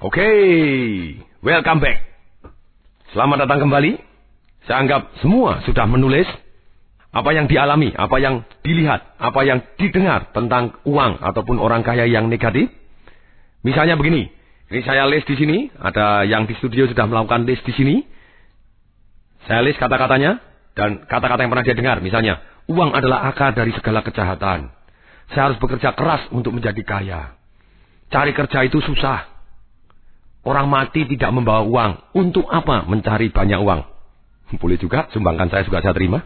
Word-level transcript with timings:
Oke, 0.00 0.24
welcome 1.44 1.76
back. 1.76 2.00
Selamat 3.12 3.44
datang 3.44 3.68
kembali. 3.68 4.00
Saya 4.64 4.80
anggap 4.80 5.12
semua 5.20 5.60
sudah 5.68 5.84
menulis 5.84 6.24
apa 7.12 7.36
yang 7.36 7.44
dialami, 7.44 7.92
apa 7.92 8.16
yang 8.16 8.48
dilihat, 8.64 9.04
apa 9.20 9.44
yang 9.44 9.60
didengar 9.76 10.32
tentang 10.32 10.80
uang 10.88 11.20
ataupun 11.20 11.60
orang 11.60 11.84
kaya 11.84 12.08
yang 12.08 12.32
negatif. 12.32 12.72
Misalnya 13.60 14.00
begini, 14.00 14.32
ini 14.72 14.80
saya 14.88 15.04
list 15.04 15.28
di 15.28 15.36
sini, 15.36 15.68
ada 15.76 16.24
yang 16.24 16.48
di 16.48 16.56
studio 16.56 16.88
sudah 16.88 17.04
melakukan 17.04 17.44
list 17.44 17.68
di 17.68 17.76
sini. 17.76 18.00
Saya 19.44 19.60
list 19.60 19.76
kata-katanya 19.76 20.40
dan 20.80 21.04
kata-kata 21.12 21.44
yang 21.44 21.52
pernah 21.52 21.66
dia 21.68 21.76
dengar. 21.76 22.00
Misalnya, 22.00 22.40
uang 22.72 22.96
adalah 22.96 23.28
akar 23.28 23.52
dari 23.52 23.76
segala 23.76 24.00
kejahatan. 24.00 24.72
Saya 25.36 25.52
harus 25.52 25.60
bekerja 25.60 25.92
keras 25.92 26.24
untuk 26.32 26.56
menjadi 26.56 26.80
kaya. 26.88 27.36
Cari 28.08 28.32
kerja 28.32 28.64
itu 28.64 28.80
susah. 28.80 29.39
Orang 30.40 30.72
mati 30.72 31.04
tidak 31.04 31.30
membawa 31.36 31.62
uang. 31.68 31.92
Untuk 32.16 32.48
apa 32.48 32.88
mencari 32.88 33.28
banyak 33.28 33.60
uang? 33.60 33.80
Boleh 34.56 34.80
juga, 34.80 35.06
sumbangkan 35.12 35.52
saya 35.52 35.62
juga 35.62 35.84
saya 35.84 35.92
terima. 35.92 36.24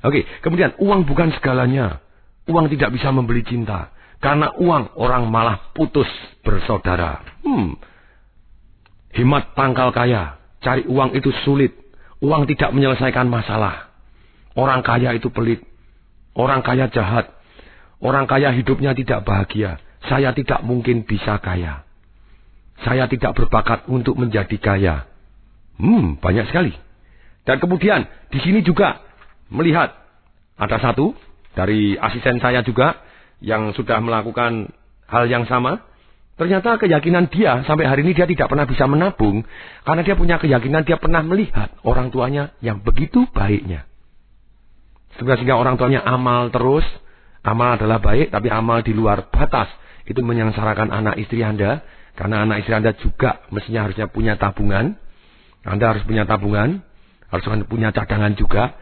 Oke, 0.00 0.24
kemudian 0.40 0.74
uang 0.80 1.04
bukan 1.04 1.30
segalanya. 1.36 2.00
Uang 2.48 2.72
tidak 2.72 2.96
bisa 2.96 3.12
membeli 3.12 3.44
cinta. 3.44 3.92
Karena 4.20 4.52
uang 4.56 4.96
orang 4.96 5.28
malah 5.28 5.72
putus 5.76 6.08
bersaudara. 6.40 7.20
Hmm. 7.44 7.76
Hemat 9.12 9.52
tangkal 9.56 9.92
kaya. 9.92 10.40
Cari 10.60 10.88
uang 10.88 11.16
itu 11.16 11.28
sulit. 11.44 11.72
Uang 12.20 12.48
tidak 12.48 12.72
menyelesaikan 12.72 13.28
masalah. 13.28 13.92
Orang 14.56 14.84
kaya 14.84 15.16
itu 15.16 15.28
pelit. 15.32 15.64
Orang 16.36 16.60
kaya 16.64 16.88
jahat. 16.92 17.32
Orang 18.00 18.24
kaya 18.24 18.52
hidupnya 18.56 18.96
tidak 18.96 19.24
bahagia. 19.24 19.80
Saya 20.08 20.32
tidak 20.32 20.64
mungkin 20.64 21.04
bisa 21.04 21.36
kaya. 21.40 21.84
Saya 22.84 23.06
tidak 23.06 23.36
berbakat 23.36 23.84
untuk 23.92 24.16
menjadi 24.16 24.56
kaya. 24.56 25.04
Hmm, 25.76 26.16
banyak 26.20 26.48
sekali. 26.48 26.72
Dan 27.44 27.56
kemudian 27.60 28.04
di 28.28 28.38
sini 28.40 28.60
juga 28.60 29.00
melihat 29.48 29.96
ada 30.60 30.76
satu 30.76 31.16
dari 31.56 31.96
asisten 31.96 32.38
saya 32.38 32.60
juga 32.60 33.00
yang 33.40 33.72
sudah 33.72 33.98
melakukan 34.04 34.70
hal 35.08 35.24
yang 35.26 35.48
sama. 35.48 35.82
Ternyata 36.36 36.80
keyakinan 36.80 37.28
dia 37.28 37.60
sampai 37.68 37.84
hari 37.84 38.00
ini 38.00 38.16
dia 38.16 38.24
tidak 38.24 38.48
pernah 38.48 38.64
bisa 38.64 38.88
menabung 38.88 39.44
karena 39.84 40.00
dia 40.00 40.16
punya 40.16 40.40
keyakinan 40.40 40.88
dia 40.88 40.96
pernah 40.96 41.20
melihat 41.20 41.68
orang 41.84 42.08
tuanya 42.08 42.56
yang 42.64 42.80
begitu 42.80 43.28
baiknya. 43.36 43.84
Sehingga 45.20 45.52
orang 45.60 45.76
tuanya 45.76 46.00
amal 46.00 46.48
terus, 46.48 46.86
amal 47.44 47.76
adalah 47.76 48.00
baik 48.00 48.32
tapi 48.32 48.48
amal 48.48 48.80
di 48.80 48.96
luar 48.96 49.28
batas 49.28 49.68
itu 50.08 50.24
menyengsarakan 50.24 50.88
anak 50.88 51.20
istri 51.20 51.44
Anda 51.44 51.84
karena 52.20 52.44
anak 52.44 52.60
istri 52.60 52.76
Anda 52.76 52.92
juga 53.00 53.48
mestinya 53.48 53.88
harusnya 53.88 54.12
punya 54.12 54.36
tabungan. 54.36 54.92
Anda 55.64 55.96
harus 55.96 56.04
punya 56.04 56.28
tabungan, 56.28 56.84
harus 57.32 57.44
punya 57.64 57.96
cadangan 57.96 58.36
juga. 58.36 58.76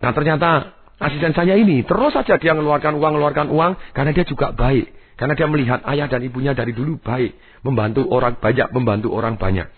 Nah 0.00 0.16
ternyata 0.16 0.72
asisten 0.96 1.36
saya 1.36 1.60
ini 1.60 1.84
terus 1.84 2.16
saja 2.16 2.40
dia 2.40 2.56
mengeluarkan 2.56 2.96
uang, 2.96 3.12
mengeluarkan 3.20 3.52
uang 3.52 3.72
karena 3.92 4.16
dia 4.16 4.24
juga 4.24 4.56
baik. 4.56 4.88
Karena 5.20 5.36
dia 5.36 5.44
melihat 5.44 5.84
ayah 5.84 6.08
dan 6.08 6.24
ibunya 6.24 6.56
dari 6.56 6.72
dulu 6.72 6.96
baik. 6.96 7.36
Membantu 7.60 8.08
orang 8.08 8.40
banyak, 8.40 8.72
membantu 8.72 9.12
orang 9.12 9.36
banyak. 9.36 9.68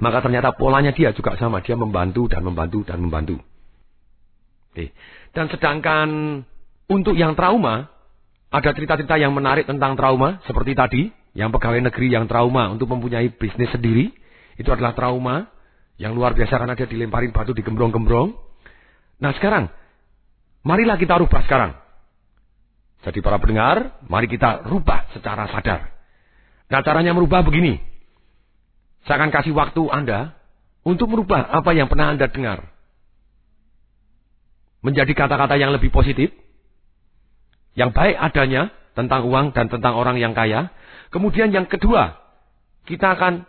Maka 0.00 0.24
ternyata 0.24 0.56
polanya 0.56 0.96
dia 0.96 1.12
juga 1.12 1.36
sama. 1.36 1.60
Dia 1.60 1.76
membantu 1.76 2.24
dan 2.32 2.40
membantu 2.40 2.88
dan 2.88 3.04
membantu. 3.04 3.36
Oke. 4.72 4.96
Dan 5.36 5.52
sedangkan 5.52 6.08
untuk 6.88 7.20
yang 7.20 7.36
trauma, 7.36 7.92
ada 8.48 8.70
cerita-cerita 8.72 9.20
yang 9.20 9.36
menarik 9.36 9.68
tentang 9.68 9.94
trauma. 9.94 10.40
Seperti 10.48 10.72
tadi, 10.72 11.02
yang 11.34 11.50
pegawai 11.50 11.82
negeri 11.90 12.14
yang 12.14 12.30
trauma 12.30 12.70
untuk 12.70 12.86
mempunyai 12.88 13.28
bisnis 13.34 13.70
sendiri. 13.74 14.14
Itu 14.54 14.70
adalah 14.70 14.94
trauma 14.94 15.50
yang 15.98 16.14
luar 16.14 16.34
biasa 16.34 16.54
karena 16.58 16.78
dia 16.78 16.86
dilemparin 16.86 17.34
batu 17.34 17.50
di 17.50 17.62
gembrong-gembrong. 17.66 18.34
Nah 19.18 19.34
sekarang, 19.34 19.70
marilah 20.62 20.94
kita 20.94 21.18
rubah 21.18 21.42
sekarang. 21.46 21.74
Jadi 23.04 23.18
para 23.20 23.36
pendengar, 23.36 24.00
mari 24.08 24.30
kita 24.30 24.64
rubah 24.64 25.10
secara 25.12 25.50
sadar. 25.50 25.92
Nah 26.70 26.80
caranya 26.80 27.12
merubah 27.12 27.44
begini. 27.44 27.76
Saya 29.04 29.20
akan 29.20 29.30
kasih 29.34 29.52
waktu 29.52 29.82
Anda 29.92 30.32
untuk 30.86 31.12
merubah 31.12 31.44
apa 31.44 31.76
yang 31.76 31.92
pernah 31.92 32.16
Anda 32.16 32.32
dengar. 32.32 32.72
Menjadi 34.80 35.12
kata-kata 35.12 35.60
yang 35.60 35.76
lebih 35.76 35.92
positif. 35.92 36.32
Yang 37.74 37.90
baik 37.92 38.16
adanya 38.16 38.62
tentang 38.94 39.26
uang 39.28 39.52
dan 39.52 39.68
tentang 39.68 39.98
orang 39.98 40.16
yang 40.16 40.32
kaya. 40.32 40.72
Kemudian 41.14 41.54
yang 41.54 41.70
kedua, 41.70 42.18
kita 42.90 43.14
akan 43.14 43.46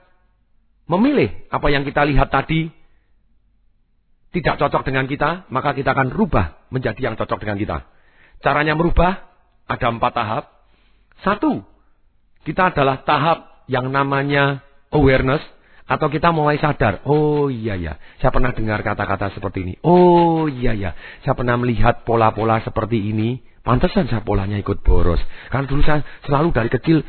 memilih 0.86 1.50
apa 1.50 1.66
yang 1.74 1.82
kita 1.82 2.06
lihat 2.06 2.30
tadi 2.30 2.70
tidak 4.30 4.62
cocok 4.62 4.86
dengan 4.86 5.10
kita, 5.10 5.50
maka 5.50 5.74
kita 5.74 5.98
akan 5.98 6.14
rubah 6.14 6.70
menjadi 6.70 7.10
yang 7.10 7.16
cocok 7.18 7.42
dengan 7.42 7.58
kita. 7.58 7.78
Caranya 8.46 8.78
merubah 8.78 9.26
ada 9.66 9.88
empat 9.90 10.12
tahap. 10.14 10.44
Satu, 11.26 11.66
kita 12.46 12.70
adalah 12.70 13.02
tahap 13.02 13.66
yang 13.66 13.90
namanya 13.90 14.62
awareness 14.94 15.42
atau 15.90 16.06
kita 16.14 16.30
mulai 16.30 16.62
sadar. 16.62 17.02
Oh 17.10 17.50
iya 17.50 17.74
ya, 17.74 17.98
saya 18.22 18.30
pernah 18.30 18.54
dengar 18.54 18.86
kata-kata 18.86 19.34
seperti 19.34 19.66
ini. 19.66 19.74
Oh 19.82 20.46
iya 20.46 20.78
ya, 20.78 20.94
saya 21.26 21.34
pernah 21.34 21.58
melihat 21.58 22.06
pola-pola 22.06 22.62
seperti 22.62 23.02
ini. 23.10 23.42
Pantesan 23.66 24.06
saya 24.06 24.22
polanya 24.22 24.62
ikut 24.62 24.86
boros. 24.86 25.18
Karena 25.50 25.66
dulu 25.66 25.82
saya 25.82 26.06
selalu 26.30 26.54
dari 26.54 26.70
kecil 26.70 27.02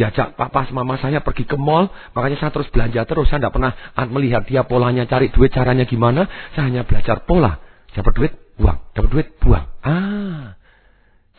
diajak 0.00 0.32
papa 0.32 0.64
mama 0.72 0.96
saya 0.96 1.20
pergi 1.20 1.44
ke 1.44 1.60
mall, 1.60 1.92
makanya 2.16 2.40
saya 2.40 2.50
terus 2.56 2.72
belanja 2.72 3.04
terus. 3.04 3.28
Saya 3.28 3.44
tidak 3.44 3.52
pernah 3.52 3.72
melihat 4.08 4.48
dia 4.48 4.64
polanya 4.64 5.04
cari 5.04 5.28
duit 5.28 5.52
caranya 5.52 5.84
gimana. 5.84 6.24
Saya 6.56 6.72
hanya 6.72 6.88
belajar 6.88 7.28
pola. 7.28 7.60
Dapat 7.92 8.12
duit, 8.16 8.32
buang. 8.56 8.80
Dapat 8.96 9.10
duit, 9.12 9.28
buang. 9.36 9.68
Ah, 9.84 10.56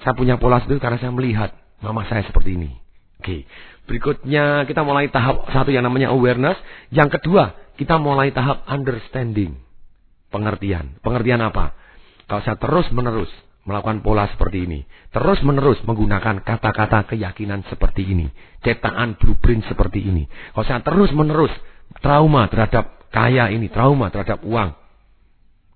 saya 0.06 0.14
punya 0.14 0.38
pola 0.38 0.62
itu 0.62 0.78
karena 0.78 1.02
saya 1.02 1.10
melihat 1.10 1.58
mama 1.82 2.06
saya 2.06 2.22
seperti 2.22 2.54
ini. 2.54 2.78
Oke, 3.18 3.50
berikutnya 3.90 4.70
kita 4.70 4.86
mulai 4.86 5.10
tahap 5.10 5.50
satu 5.50 5.74
yang 5.74 5.82
namanya 5.82 6.14
awareness. 6.14 6.58
Yang 6.94 7.18
kedua, 7.18 7.58
kita 7.82 7.98
mulai 7.98 8.30
tahap 8.30 8.62
understanding. 8.70 9.58
Pengertian. 10.30 11.02
Pengertian 11.02 11.42
apa? 11.42 11.74
Kalau 12.30 12.42
saya 12.46 12.62
terus 12.62 12.86
menerus 12.94 13.34
melakukan 13.66 14.02
pola 14.02 14.26
seperti 14.30 14.66
ini. 14.66 14.80
Terus 15.14 15.40
menerus 15.46 15.78
menggunakan 15.86 16.42
kata-kata 16.42 17.14
keyakinan 17.14 17.62
seperti 17.70 18.10
ini. 18.10 18.28
Cetakan 18.66 19.18
blueprint 19.22 19.66
seperti 19.70 20.02
ini. 20.02 20.26
Kalau 20.56 20.66
saya 20.66 20.82
terus 20.82 21.14
menerus 21.14 21.54
trauma 22.02 22.50
terhadap 22.50 23.10
kaya 23.14 23.52
ini, 23.54 23.70
trauma 23.70 24.10
terhadap 24.10 24.42
uang, 24.42 24.74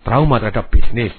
trauma 0.02 0.36
terhadap 0.42 0.72
bisnis. 0.74 1.14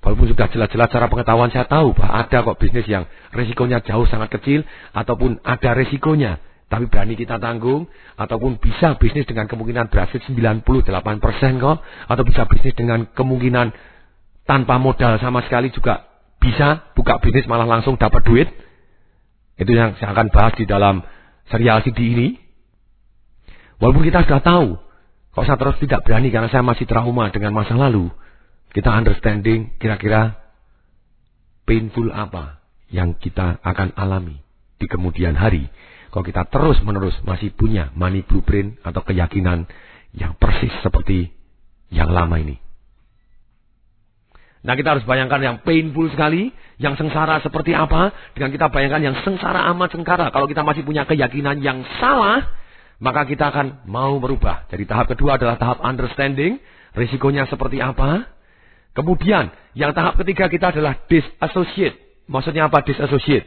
Walaupun 0.00 0.30
sudah 0.30 0.46
jelas-jelas 0.54 0.86
cara 0.86 1.10
pengetahuan 1.10 1.50
saya 1.50 1.66
tahu 1.66 1.90
bahwa 1.90 2.22
ada 2.22 2.38
kok 2.46 2.62
bisnis 2.62 2.86
yang 2.86 3.10
resikonya 3.34 3.82
jauh 3.82 4.06
sangat 4.06 4.30
kecil 4.38 4.62
ataupun 4.94 5.42
ada 5.42 5.74
resikonya. 5.74 6.38
Tapi 6.66 6.90
berani 6.90 7.14
kita 7.14 7.38
tanggung 7.38 7.86
ataupun 8.18 8.58
bisa 8.58 8.98
bisnis 8.98 9.26
dengan 9.26 9.46
kemungkinan 9.46 9.86
berhasil 9.86 10.18
98% 10.30 10.62
kok 11.62 11.78
atau 11.82 12.22
bisa 12.26 12.42
bisnis 12.46 12.74
dengan 12.74 13.06
kemungkinan 13.14 13.70
tanpa 14.46 14.78
modal 14.78 15.18
sama 15.18 15.42
sekali 15.44 15.74
juga 15.74 16.06
bisa 16.38 16.94
buka 16.94 17.18
bisnis 17.18 17.50
malah 17.50 17.66
langsung 17.66 17.98
dapat 17.98 18.22
duit. 18.22 18.48
Itu 19.58 19.72
yang 19.74 19.98
saya 19.98 20.14
akan 20.14 20.30
bahas 20.30 20.54
di 20.54 20.64
dalam 20.64 21.02
serial 21.50 21.82
CD 21.82 22.14
ini. 22.14 22.28
Walaupun 23.82 24.06
kita 24.06 24.24
sudah 24.24 24.40
tahu, 24.40 24.78
kalau 25.36 25.44
saya 25.44 25.58
terus 25.60 25.76
tidak 25.82 26.00
berani 26.06 26.32
karena 26.32 26.48
saya 26.48 26.64
masih 26.64 26.88
trauma 26.88 27.28
dengan 27.28 27.52
masa 27.52 27.76
lalu, 27.76 28.08
kita 28.72 28.88
understanding 28.88 29.76
kira-kira 29.76 30.38
painful 31.68 32.08
apa 32.14 32.62
yang 32.88 33.18
kita 33.18 33.60
akan 33.60 33.92
alami 33.98 34.40
di 34.80 34.86
kemudian 34.88 35.36
hari. 35.36 35.68
Kalau 36.08 36.24
kita 36.24 36.48
terus 36.48 36.80
menerus 36.80 37.16
masih 37.26 37.52
punya 37.52 37.92
money 37.92 38.24
blueprint 38.24 38.80
atau 38.80 39.04
keyakinan 39.04 39.68
yang 40.16 40.32
persis 40.40 40.72
seperti 40.80 41.34
yang 41.92 42.08
lama 42.08 42.40
ini. 42.40 42.65
Nah 44.66 44.74
kita 44.74 44.98
harus 44.98 45.06
bayangkan 45.06 45.38
yang 45.38 45.56
painful 45.62 46.10
sekali, 46.10 46.50
yang 46.82 46.98
sengsara 46.98 47.38
seperti 47.38 47.70
apa, 47.70 48.10
dengan 48.34 48.50
kita 48.50 48.66
bayangkan 48.66 48.98
yang 48.98 49.16
sengsara 49.22 49.62
amat 49.70 49.94
sengsara. 49.94 50.34
Kalau 50.34 50.50
kita 50.50 50.66
masih 50.66 50.82
punya 50.82 51.06
keyakinan 51.06 51.62
yang 51.62 51.86
salah, 52.02 52.42
maka 52.98 53.22
kita 53.30 53.54
akan 53.54 53.86
mau 53.86 54.18
berubah. 54.18 54.66
Jadi 54.66 54.82
tahap 54.90 55.14
kedua 55.14 55.38
adalah 55.38 55.54
tahap 55.54 55.78
understanding, 55.86 56.58
risikonya 56.98 57.46
seperti 57.46 57.78
apa. 57.78 58.26
Kemudian 58.90 59.54
yang 59.78 59.94
tahap 59.94 60.18
ketiga 60.18 60.50
kita 60.50 60.74
adalah 60.74 60.98
disassociate. 61.06 62.26
Maksudnya 62.26 62.66
apa 62.66 62.82
disassociate? 62.82 63.46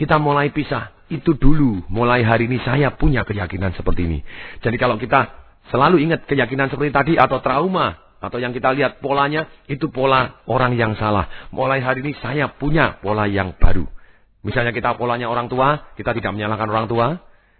Kita 0.00 0.16
mulai 0.16 0.48
pisah. 0.48 0.96
Itu 1.12 1.36
dulu, 1.36 1.84
mulai 1.92 2.24
hari 2.24 2.48
ini 2.48 2.56
saya 2.64 2.88
punya 2.96 3.28
keyakinan 3.28 3.76
seperti 3.76 4.08
ini. 4.08 4.18
Jadi 4.64 4.80
kalau 4.80 4.96
kita 4.96 5.28
selalu 5.68 6.00
ingat 6.00 6.24
keyakinan 6.24 6.72
seperti 6.72 6.88
tadi 6.88 7.12
atau 7.20 7.44
trauma 7.44 8.03
atau 8.28 8.40
yang 8.40 8.56
kita 8.56 8.72
lihat 8.72 9.04
polanya 9.04 9.48
itu 9.68 9.92
pola 9.92 10.40
orang 10.48 10.74
yang 10.74 10.96
salah. 10.96 11.28
Mulai 11.52 11.84
hari 11.84 12.00
ini 12.04 12.12
saya 12.18 12.48
punya 12.52 13.00
pola 13.04 13.28
yang 13.28 13.56
baru. 13.56 13.84
Misalnya 14.44 14.72
kita 14.72 14.96
polanya 14.96 15.28
orang 15.28 15.48
tua, 15.48 15.92
kita 15.96 16.12
tidak 16.12 16.32
menyalahkan 16.36 16.68
orang 16.68 16.86
tua. 16.88 17.06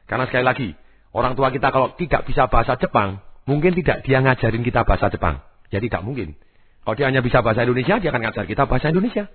Karena 0.04 0.28
sekali 0.28 0.44
lagi, 0.44 0.68
Orang 1.14 1.38
tua 1.38 1.54
kita 1.54 1.70
kalau 1.70 1.94
tidak 1.94 2.26
bisa 2.26 2.50
bahasa 2.50 2.74
Jepang, 2.74 3.22
mungkin 3.46 3.70
tidak 3.78 4.02
dia 4.02 4.18
ngajarin 4.18 4.66
kita 4.66 4.82
bahasa 4.82 5.06
Jepang. 5.14 5.46
Jadi 5.70 5.86
tidak 5.86 6.02
mungkin. 6.02 6.34
Kalau 6.82 6.94
dia 6.98 7.06
hanya 7.06 7.22
bisa 7.22 7.38
bahasa 7.38 7.62
Indonesia, 7.62 8.02
dia 8.02 8.10
akan 8.10 8.20
ngajar 8.28 8.44
kita 8.50 8.66
bahasa 8.66 8.90
Indonesia. 8.90 9.30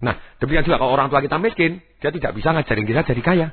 Nah, 0.00 0.16
demikian 0.38 0.64
juga 0.64 0.78
kalau 0.78 0.94
orang 0.94 1.10
tua 1.10 1.20
kita 1.20 1.36
miskin, 1.42 1.82
dia 1.98 2.14
tidak 2.14 2.32
bisa 2.38 2.54
ngajarin 2.54 2.86
kita 2.86 3.02
jadi 3.02 3.22
kaya. 3.26 3.48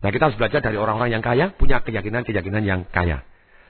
Nah, 0.00 0.10
kita 0.10 0.32
harus 0.32 0.36
belajar 0.40 0.64
dari 0.64 0.80
orang-orang 0.80 1.12
yang 1.12 1.22
kaya, 1.22 1.52
punya 1.52 1.84
keyakinan-keyakinan 1.84 2.64
yang 2.64 2.80
kaya. 2.88 3.22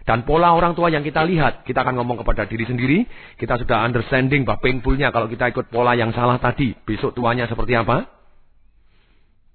Dan 0.04 0.28
pola 0.28 0.52
orang 0.52 0.76
tua 0.76 0.92
yang 0.92 1.00
kita 1.00 1.24
lihat, 1.24 1.64
kita 1.64 1.80
akan 1.80 1.96
ngomong 1.96 2.20
kepada 2.20 2.44
diri 2.44 2.68
sendiri, 2.68 3.08
kita 3.40 3.56
sudah 3.56 3.88
understanding 3.88 4.44
bahwa 4.44 4.60
painfulnya 4.60 5.08
kalau 5.08 5.32
kita 5.32 5.48
ikut 5.48 5.72
pola 5.72 5.96
yang 5.96 6.12
salah 6.12 6.36
tadi, 6.36 6.76
besok 6.84 7.16
tuanya 7.16 7.48
seperti 7.48 7.72
apa? 7.72 8.04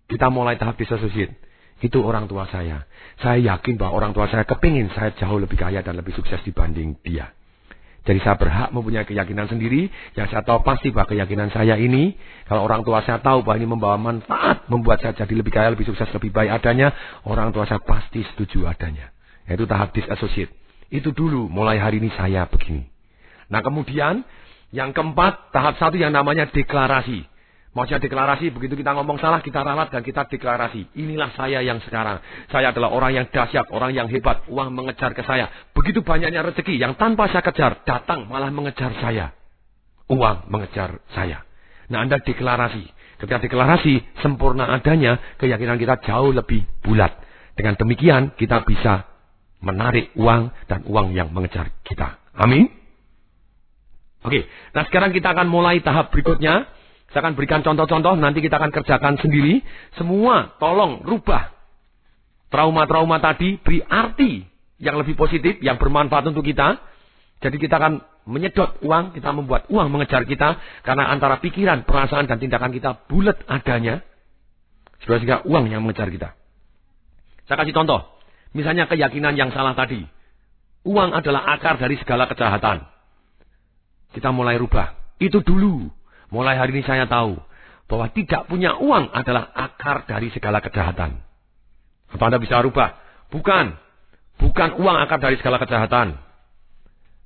Kita 0.10 0.34
mulai 0.34 0.57
tahap 0.57 0.74
disassociate. 0.81 1.38
Itu 1.86 2.01
orang 2.01 2.25
tua 2.25 2.50
saya. 2.50 2.90
Saya 3.22 3.56
yakin 3.56 3.78
bahwa 3.78 4.01
orang 4.01 4.12
tua 4.12 4.25
saya 4.25 4.42
kepingin 4.44 4.90
saya 4.92 5.13
jauh 5.16 5.38
lebih 5.38 5.56
kaya 5.56 5.86
dan 5.86 5.96
lebih 5.96 6.18
sukses 6.18 6.42
dibanding 6.42 6.98
dia. 7.06 7.30
Jadi 8.10 8.25
saya 8.25 8.42
berhak 8.42 8.74
mempunyai 8.74 9.06
keyakinan 9.06 9.45
sendiri. 9.45 9.86
Yang 10.18 10.34
saya 10.34 10.42
tahu 10.42 10.66
pasti 10.66 10.90
bahwa 10.90 11.13
keyakinan 11.13 11.54
saya 11.54 11.78
ini. 11.78 12.18
Kalau 12.50 12.66
orang 12.66 12.81
tua 12.81 13.06
saya 13.06 13.22
tahu 13.22 13.45
bahwa 13.45 13.62
ini 13.62 13.68
membawa 13.69 14.02
manfaat. 14.02 14.66
Membuat 14.66 15.06
saya 15.06 15.13
jadi 15.13 15.30
lebih 15.30 15.54
kaya, 15.54 15.69
lebih 15.69 15.86
sukses, 15.86 16.10
lebih 16.10 16.34
baik 16.34 16.50
adanya. 16.57 16.90
Orang 17.22 17.54
tua 17.54 17.69
saya 17.69 17.78
pasti 17.80 18.25
setuju 18.34 18.66
adanya. 18.66 19.13
Yaitu 19.50 19.66
tahap 19.66 19.92
disassociate. 19.92 20.54
Itu 20.94 21.10
dulu 21.13 21.50
mulai 21.50 21.81
hari 21.81 21.98
ini 21.98 22.13
saya 22.13 22.46
begini. 22.46 22.86
Nah 23.50 23.66
kemudian 23.66 24.22
yang 24.69 24.94
keempat 24.94 25.50
tahap 25.50 25.81
satu 25.81 25.98
yang 25.98 26.13
namanya 26.13 26.46
deklarasi. 26.50 27.25
Maksudnya 27.69 28.01
deklarasi, 28.01 28.50
begitu 28.50 28.74
kita 28.81 28.98
ngomong 28.98 29.22
salah, 29.22 29.46
kita 29.46 29.62
ralat 29.62 29.94
dan 29.94 30.01
kita 30.01 30.25
deklarasi. 30.25 30.90
Inilah 30.98 31.30
saya 31.38 31.62
yang 31.62 31.78
sekarang. 31.86 32.18
Saya 32.50 32.74
adalah 32.74 32.90
orang 32.90 33.13
yang 33.13 33.25
dahsyat, 33.30 33.69
orang 33.69 33.94
yang 33.94 34.10
hebat. 34.10 34.42
Uang 34.50 34.74
mengejar 34.74 35.13
ke 35.13 35.22
saya. 35.22 35.54
Begitu 35.78 36.02
banyaknya 36.02 36.42
rezeki 36.50 36.81
yang 36.81 36.98
tanpa 36.98 37.30
saya 37.30 37.45
kejar, 37.45 37.86
datang 37.86 38.25
malah 38.25 38.50
mengejar 38.50 38.90
saya. 38.98 39.38
Uang 40.10 40.50
mengejar 40.50 40.98
saya. 41.13 41.45
Nah 41.94 42.02
Anda 42.02 42.18
deklarasi. 42.18 42.90
Ketika 43.22 43.38
deklarasi, 43.38 44.18
sempurna 44.25 44.66
adanya, 44.74 45.38
keyakinan 45.38 45.78
kita 45.78 46.02
jauh 46.10 46.34
lebih 46.34 46.66
bulat. 46.81 47.13
Dengan 47.54 47.78
demikian, 47.78 48.34
kita 48.34 48.66
bisa 48.66 49.08
menarik 49.59 50.11
uang 50.15 50.51
dan 50.67 50.83
uang 50.88 51.15
yang 51.15 51.31
mengejar 51.31 51.71
kita. 51.83 52.19
Amin. 52.35 52.71
Oke, 54.23 54.47
nah 54.75 54.83
sekarang 54.88 55.15
kita 55.15 55.31
akan 55.31 55.47
mulai 55.47 55.79
tahap 55.79 56.11
berikutnya 56.11 56.67
saya 57.09 57.25
akan 57.25 57.33
berikan 57.33 57.65
contoh-contoh, 57.65 58.13
nanti 58.21 58.38
kita 58.38 58.61
akan 58.61 58.69
kerjakan 58.69 59.17
sendiri. 59.17 59.65
Semua 59.97 60.53
tolong 60.61 61.01
rubah. 61.01 61.50
Trauma-trauma 62.53 63.17
tadi 63.17 63.57
beri 63.57 63.81
arti 63.81 64.45
yang 64.77 64.97
lebih 65.01 65.17
positif, 65.17 65.57
yang 65.61 65.81
bermanfaat 65.81 66.29
untuk 66.29 66.45
kita. 66.45 66.77
Jadi 67.41 67.57
kita 67.57 67.81
akan 67.81 67.94
menyedot 68.29 68.77
uang, 68.85 69.17
kita 69.17 69.33
membuat 69.33 69.65
uang 69.73 69.89
mengejar 69.89 70.21
kita. 70.29 70.61
Karena 70.85 71.09
antara 71.09 71.41
pikiran, 71.41 71.81
perasaan, 71.81 72.29
dan 72.29 72.38
tindakan 72.38 72.69
kita 72.69 73.09
bulat 73.09 73.41
adanya. 73.50 74.06
Sehingga 75.01 75.50
uang 75.50 75.65
yang 75.73 75.81
mengejar 75.81 76.13
kita. 76.13 76.38
Saya 77.50 77.57
kasih 77.65 77.73
contoh. 77.73 78.19
Misalnya 78.54 78.90
keyakinan 78.90 79.38
yang 79.38 79.54
salah 79.54 79.78
tadi. 79.78 80.01
Uang 80.88 81.12
adalah 81.13 81.46
akar 81.60 81.78
dari 81.78 82.00
segala 82.01 82.25
kejahatan. 82.25 82.88
Kita 84.16 84.34
mulai 84.34 84.57
rubah. 84.57 84.98
Itu 85.22 85.44
dulu. 85.44 85.92
Mulai 86.34 86.57
hari 86.57 86.78
ini 86.78 86.84
saya 86.86 87.06
tahu 87.06 87.38
bahwa 87.90 88.06
tidak 88.13 88.46
punya 88.46 88.78
uang 88.78 89.10
adalah 89.12 89.50
akar 89.50 90.06
dari 90.06 90.30
segala 90.30 90.62
kejahatan. 90.62 91.19
Apa 92.10 92.24
Anda 92.30 92.38
bisa 92.38 92.62
rubah? 92.62 92.98
Bukan. 93.34 93.75
Bukan 94.40 94.69
uang 94.81 94.98
akar 94.98 95.19
dari 95.19 95.36
segala 95.42 95.57
kejahatan. 95.62 96.18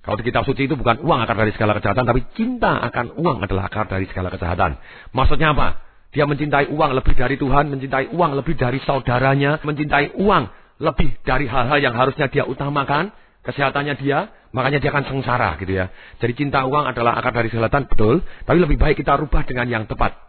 Kalau 0.04 0.19
di 0.19 0.26
kitab 0.28 0.44
suci 0.44 0.68
itu 0.68 0.76
bukan 0.76 1.00
uang 1.00 1.19
akar 1.24 1.40
dari 1.40 1.56
segala 1.56 1.80
kejahatan, 1.80 2.04
tapi 2.04 2.28
cinta 2.36 2.84
akan 2.92 3.16
uang 3.24 3.38
adalah 3.48 3.72
akar 3.72 3.88
dari 3.88 4.04
segala 4.12 4.28
kejahatan. 4.28 4.76
Maksudnya 5.16 5.56
apa? 5.56 5.80
Dia 6.12 6.28
mencintai 6.28 6.68
uang 6.76 6.92
lebih 6.92 7.16
dari 7.16 7.40
Tuhan, 7.40 7.72
mencintai 7.72 8.12
uang 8.12 8.31
lebih 8.36 8.60
dari 8.60 8.84
saudaranya, 8.84 9.64
mencintai 9.64 10.19
uang 10.19 10.44
lebih 10.83 11.15
dari 11.24 11.47
hal-hal 11.47 11.80
yang 11.80 11.95
harusnya 11.95 12.27
dia 12.27 12.44
utamakan, 12.44 13.15
kesehatannya 13.47 13.95
dia, 14.03 14.27
makanya 14.51 14.83
dia 14.83 14.91
akan 14.91 15.07
sengsara 15.07 15.56
gitu 15.63 15.71
ya. 15.71 15.88
Jadi 16.19 16.33
cinta 16.35 16.68
uang 16.68 16.91
adalah 16.91 17.15
akar 17.15 17.31
dari 17.31 17.47
selatan, 17.47 17.88
betul. 17.88 18.19
Tapi 18.44 18.57
lebih 18.59 18.75
baik 18.75 19.00
kita 19.00 19.15
rubah 19.15 19.47
dengan 19.47 19.71
yang 19.71 19.83
tepat. 19.88 20.19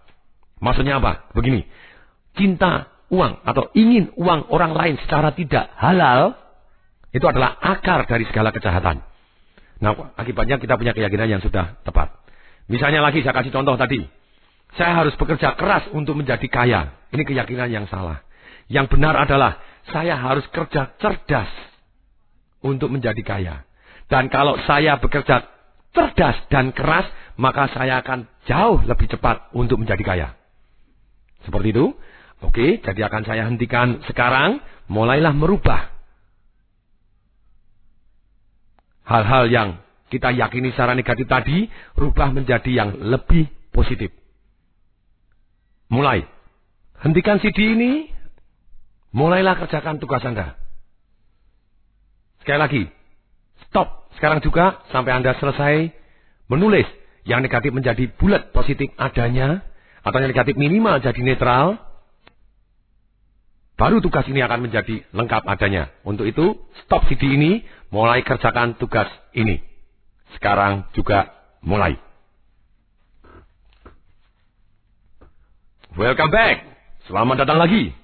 Maksudnya 0.62 1.02
apa? 1.02 1.26
Begini, 1.34 1.66
cinta 2.38 2.86
uang 3.10 3.42
atau 3.42 3.74
ingin 3.74 4.14
uang 4.14 4.46
orang 4.54 4.72
lain 4.72 4.94
secara 5.02 5.34
tidak 5.34 5.74
halal, 5.74 6.38
itu 7.10 7.26
adalah 7.26 7.58
akar 7.58 8.06
dari 8.06 8.22
segala 8.30 8.54
kejahatan. 8.54 9.02
Nah, 9.82 10.14
akibatnya 10.14 10.62
kita 10.62 10.78
punya 10.78 10.94
keyakinan 10.94 11.38
yang 11.38 11.42
sudah 11.42 11.82
tepat. 11.82 12.14
Misalnya 12.70 13.04
lagi 13.04 13.20
saya 13.20 13.34
kasih 13.34 13.52
contoh 13.52 13.74
tadi. 13.74 14.00
Saya 14.74 15.04
harus 15.04 15.14
bekerja 15.14 15.54
keras 15.54 15.86
untuk 15.94 16.18
menjadi 16.18 16.46
kaya. 16.50 16.94
Ini 17.14 17.22
keyakinan 17.22 17.70
yang 17.70 17.86
salah. 17.86 18.24
Yang 18.66 18.96
benar 18.96 19.14
adalah 19.14 19.60
saya 19.92 20.16
harus 20.16 20.44
kerja 20.52 20.96
cerdas 20.96 21.50
untuk 22.64 22.88
menjadi 22.88 23.22
kaya. 23.24 23.56
Dan 24.08 24.32
kalau 24.32 24.56
saya 24.64 24.96
bekerja 24.96 25.44
cerdas 25.92 26.36
dan 26.48 26.72
keras, 26.72 27.08
maka 27.36 27.68
saya 27.72 28.00
akan 28.00 28.28
jauh 28.48 28.80
lebih 28.84 29.08
cepat 29.10 29.52
untuk 29.56 29.80
menjadi 29.80 30.02
kaya. 30.04 30.28
Seperti 31.44 31.74
itu. 31.76 31.92
Oke, 32.44 32.80
jadi 32.80 33.08
akan 33.08 33.22
saya 33.24 33.48
hentikan 33.48 34.04
sekarang. 34.08 34.60
Mulailah 34.84 35.32
merubah 35.32 35.94
hal-hal 39.08 39.48
yang 39.48 39.68
kita 40.08 40.32
yakini 40.32 40.72
secara 40.72 40.92
negatif 40.96 41.28
tadi, 41.28 41.68
rubah 41.96 42.32
menjadi 42.32 42.70
yang 42.84 42.90
lebih 43.00 43.48
positif. 43.72 44.12
Mulai. 45.92 46.24
Hentikan 47.04 47.40
CD 47.40 47.76
ini, 47.76 48.08
mulailah 49.14 49.54
kerjakan 49.62 50.02
tugas 50.02 50.20
Anda. 50.26 50.58
Sekali 52.42 52.58
lagi, 52.58 52.82
stop 53.70 54.10
sekarang 54.18 54.42
juga 54.42 54.82
sampai 54.90 55.14
Anda 55.14 55.38
selesai 55.38 55.94
menulis. 56.50 56.84
Yang 57.24 57.48
negatif 57.48 57.72
menjadi 57.72 58.04
bulat 58.20 58.52
positif 58.52 58.92
adanya, 59.00 59.64
atau 60.04 60.20
yang 60.20 60.28
negatif 60.28 60.60
minimal 60.60 61.00
jadi 61.00 61.16
netral. 61.24 61.80
Baru 63.80 64.04
tugas 64.04 64.28
ini 64.28 64.44
akan 64.44 64.68
menjadi 64.68 65.08
lengkap 65.08 65.48
adanya. 65.48 65.88
Untuk 66.04 66.28
itu, 66.28 66.52
stop 66.84 67.08
CD 67.08 67.32
ini, 67.32 67.64
mulai 67.88 68.20
kerjakan 68.20 68.76
tugas 68.76 69.08
ini. 69.32 69.56
Sekarang 70.36 70.84
juga 70.92 71.32
mulai. 71.64 71.96
Welcome 75.96 76.28
back. 76.28 76.56
Selamat 77.08 77.48
datang 77.48 77.56
lagi. 77.56 78.03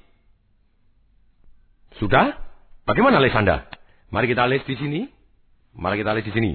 Sudah? 2.00 2.40
Bagaimana 2.88 3.20
les 3.20 3.36
Anda? 3.36 3.68
Mari 4.08 4.32
kita 4.32 4.48
lihat 4.48 4.64
di 4.64 4.76
sini. 4.80 5.00
Mari 5.76 6.00
kita 6.00 6.16
lihat 6.16 6.26
di 6.26 6.34
sini. 6.34 6.52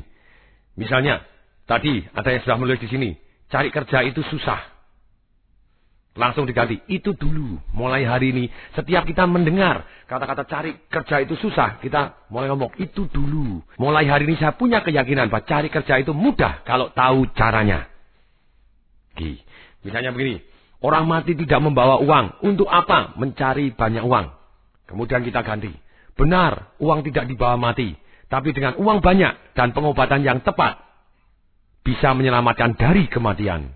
Misalnya, 0.76 1.22
tadi 1.70 2.04
ada 2.12 2.28
yang 2.34 2.42
sudah 2.44 2.58
menulis 2.58 2.82
di 2.82 2.90
sini. 2.90 3.10
Cari 3.48 3.70
kerja 3.70 4.02
itu 4.04 4.26
susah. 4.26 4.76
Langsung 6.18 6.48
diganti. 6.50 6.82
Itu 6.90 7.14
dulu. 7.14 7.62
Mulai 7.76 8.08
hari 8.08 8.34
ini. 8.34 8.50
Setiap 8.74 9.06
kita 9.06 9.28
mendengar 9.30 9.86
kata-kata 10.10 10.48
cari 10.48 10.72
kerja 10.88 11.22
itu 11.22 11.38
susah. 11.38 11.78
Kita 11.84 12.28
mulai 12.34 12.50
ngomong. 12.50 12.74
Itu 12.82 13.06
dulu. 13.12 13.62
Mulai 13.78 14.08
hari 14.08 14.26
ini 14.26 14.40
saya 14.40 14.56
punya 14.56 14.82
keyakinan 14.82 15.28
bahwa 15.28 15.44
cari 15.46 15.68
kerja 15.68 16.00
itu 16.00 16.16
mudah. 16.16 16.64
Kalau 16.64 16.90
tahu 16.96 17.30
caranya. 17.36 17.86
Oke. 19.14 19.44
Misalnya 19.84 20.16
begini. 20.16 20.40
Orang 20.80 21.06
mati 21.06 21.36
tidak 21.36 21.60
membawa 21.60 22.00
uang. 22.00 22.42
Untuk 22.48 22.72
apa? 22.72 23.14
Mencari 23.20 23.76
banyak 23.76 24.04
uang. 24.04 24.45
Kemudian 24.86 25.26
kita 25.26 25.42
ganti. 25.42 25.74
Benar, 26.16 26.78
uang 26.80 27.04
tidak 27.04 27.28
dibawa 27.28 27.60
mati. 27.60 27.94
Tapi 28.26 28.56
dengan 28.56 28.80
uang 28.80 29.04
banyak 29.04 29.54
dan 29.54 29.76
pengobatan 29.76 30.26
yang 30.26 30.42
tepat, 30.42 30.82
bisa 31.86 32.18
menyelamatkan 32.18 32.74
dari 32.74 33.06
kematian. 33.06 33.70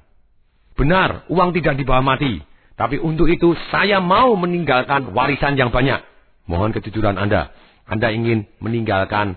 Benar, 0.74 1.30
uang 1.30 1.54
tidak 1.54 1.78
dibawa 1.78 2.02
mati. 2.02 2.42
Tapi 2.80 2.96
untuk 2.98 3.28
itu 3.28 3.54
saya 3.70 4.00
mau 4.00 4.34
meninggalkan 4.40 5.12
warisan 5.12 5.60
yang 5.60 5.70
banyak. 5.70 6.00
Mohon 6.48 6.74
kejujuran 6.80 7.20
Anda. 7.20 7.52
Anda 7.86 8.10
ingin 8.16 8.48
meninggalkan 8.64 9.36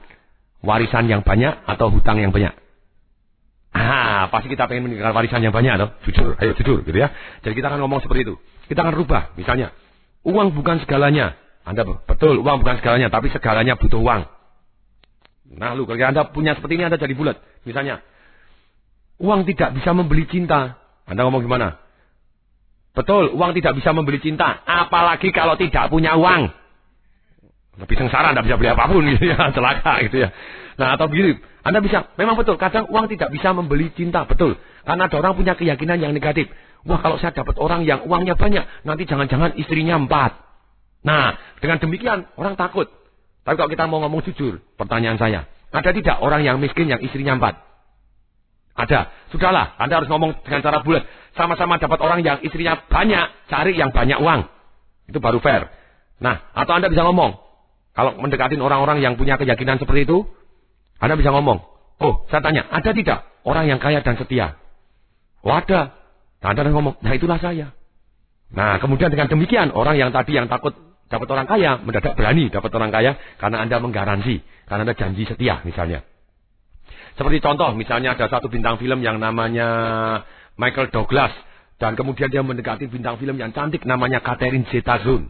warisan 0.62 1.10
yang 1.10 1.26
banyak 1.26 1.66
atau 1.66 1.90
hutang 1.90 2.22
yang 2.22 2.30
banyak? 2.30 2.54
Ah, 3.72 4.28
pasti 4.28 4.52
kita 4.52 4.68
pengen 4.68 4.86
meninggalkan 4.86 5.16
warisan 5.16 5.40
yang 5.40 5.52
banyak, 5.52 5.72
atau 5.80 5.88
Jujur, 6.04 6.36
ayo 6.38 6.52
jujur, 6.54 6.84
gitu 6.84 6.96
ya. 6.96 7.08
Jadi 7.40 7.56
kita 7.56 7.72
akan 7.72 7.80
ngomong 7.82 8.04
seperti 8.04 8.28
itu. 8.28 8.34
Kita 8.68 8.84
akan 8.84 8.94
rubah, 8.94 9.32
misalnya. 9.34 9.72
Uang 10.22 10.52
bukan 10.52 10.78
segalanya. 10.84 11.34
Anda 11.62 11.86
betul 11.86 12.42
uang 12.42 12.66
bukan 12.66 12.76
segalanya, 12.82 13.08
tapi 13.08 13.30
segalanya 13.30 13.78
butuh 13.78 14.02
uang. 14.02 14.22
Nah, 15.52 15.76
lu 15.76 15.84
kalau 15.84 16.00
Anda 16.00 16.26
punya 16.32 16.56
seperti 16.58 16.80
ini 16.80 16.88
Anda 16.88 16.98
jadi 16.98 17.14
bulat. 17.14 17.38
Misalnya, 17.62 18.02
uang 19.22 19.46
tidak 19.46 19.78
bisa 19.78 19.94
membeli 19.94 20.26
cinta. 20.26 20.80
Anda 21.06 21.22
ngomong 21.28 21.44
gimana? 21.44 21.78
Betul, 22.92 23.32
uang 23.32 23.56
tidak 23.56 23.72
bisa 23.78 23.94
membeli 23.96 24.20
cinta, 24.20 24.60
apalagi 24.68 25.32
kalau 25.32 25.56
tidak 25.56 25.88
punya 25.88 26.16
uang. 26.18 26.52
lebih 27.72 27.96
sengsara, 27.96 28.36
Anda 28.36 28.44
bisa 28.44 28.60
beli 28.60 28.68
apa 28.68 28.84
pun 28.84 29.00
gitu 29.16 29.32
ya, 29.32 29.48
celaka 29.48 30.04
gitu 30.04 30.28
ya. 30.28 30.28
Nah 30.76 30.92
atau 30.92 31.08
begini, 31.08 31.40
Anda 31.64 31.80
bisa, 31.80 32.12
memang 32.20 32.36
betul, 32.36 32.60
kadang 32.60 32.84
uang 32.92 33.08
tidak 33.08 33.32
bisa 33.32 33.56
membeli 33.56 33.88
cinta, 33.96 34.28
betul. 34.28 34.60
Karena 34.84 35.08
ada 35.08 35.16
orang 35.16 35.32
punya 35.40 35.56
keyakinan 35.56 35.96
yang 35.96 36.12
negatif. 36.12 36.52
Wah 36.84 37.00
kalau 37.00 37.16
saya 37.16 37.32
dapat 37.32 37.56
orang 37.56 37.88
yang 37.88 38.04
uangnya 38.04 38.36
banyak, 38.36 38.84
nanti 38.84 39.08
jangan-jangan 39.08 39.56
istrinya 39.56 39.96
empat. 39.96 40.51
Nah, 41.02 41.34
dengan 41.58 41.82
demikian 41.82 42.30
orang 42.38 42.54
takut. 42.54 42.86
Tapi 43.42 43.58
kalau 43.58 43.70
kita 43.70 43.90
mau 43.90 43.98
ngomong 44.06 44.22
jujur, 44.22 44.62
pertanyaan 44.78 45.18
saya, 45.18 45.50
ada 45.74 45.90
tidak 45.90 46.22
orang 46.22 46.46
yang 46.46 46.62
miskin 46.62 46.86
yang 46.86 47.02
istrinya 47.02 47.34
empat? 47.34 47.58
Ada. 48.72 49.10
Sudahlah, 49.34 49.76
Anda 49.76 50.00
harus 50.00 50.08
ngomong 50.08 50.46
dengan 50.46 50.62
cara 50.62 50.80
bulat. 50.80 51.04
Sama-sama 51.34 51.76
dapat 51.76 51.98
orang 52.00 52.22
yang 52.22 52.38
istrinya 52.40 52.78
banyak, 52.86 53.50
cari 53.50 53.74
yang 53.76 53.90
banyak 53.90 54.16
uang. 54.22 54.46
Itu 55.10 55.18
baru 55.18 55.42
fair. 55.42 55.68
Nah, 56.22 56.40
atau 56.54 56.72
Anda 56.78 56.88
bisa 56.88 57.02
ngomong. 57.02 57.36
Kalau 57.92 58.16
mendekatin 58.16 58.62
orang-orang 58.62 59.04
yang 59.04 59.18
punya 59.18 59.36
keyakinan 59.36 59.76
seperti 59.82 60.08
itu, 60.08 60.24
Anda 61.02 61.18
bisa 61.18 61.34
ngomong. 61.34 61.60
Oh, 62.00 62.24
saya 62.30 62.40
tanya, 62.40 62.64
ada 62.70 62.90
tidak 62.94 63.26
orang 63.44 63.68
yang 63.68 63.78
kaya 63.82 64.00
dan 64.00 64.16
setia? 64.16 64.56
Oh, 65.42 65.52
ada. 65.52 65.98
Nah, 66.40 66.48
Anda 66.54 66.70
ngomong, 66.72 67.02
nah 67.02 67.12
itulah 67.12 67.42
saya. 67.42 67.74
Nah, 68.52 68.76
kemudian 68.80 69.08
dengan 69.08 69.28
demikian, 69.28 69.72
orang 69.72 69.96
yang 69.96 70.12
tadi 70.12 70.36
yang 70.36 70.46
takut 70.48 70.76
dapat 71.12 71.28
orang 71.28 71.44
kaya, 71.44 71.76
mendadak 71.84 72.16
berani 72.16 72.48
dapat 72.48 72.72
orang 72.72 72.88
kaya, 72.88 73.12
karena 73.36 73.60
Anda 73.60 73.76
menggaransi, 73.84 74.40
karena 74.64 74.88
Anda 74.88 74.96
janji 74.96 75.28
setia 75.28 75.60
misalnya. 75.68 76.00
Seperti 77.12 77.44
contoh, 77.44 77.76
misalnya 77.76 78.16
ada 78.16 78.32
satu 78.32 78.48
bintang 78.48 78.80
film 78.80 79.04
yang 79.04 79.20
namanya 79.20 79.68
Michael 80.56 80.88
Douglas, 80.88 81.36
dan 81.76 81.92
kemudian 81.92 82.32
dia 82.32 82.40
mendekati 82.40 82.88
bintang 82.88 83.20
film 83.20 83.36
yang 83.36 83.52
cantik 83.52 83.84
namanya 83.84 84.24
Catherine 84.24 84.64
Zeta-Jones. 84.72 85.28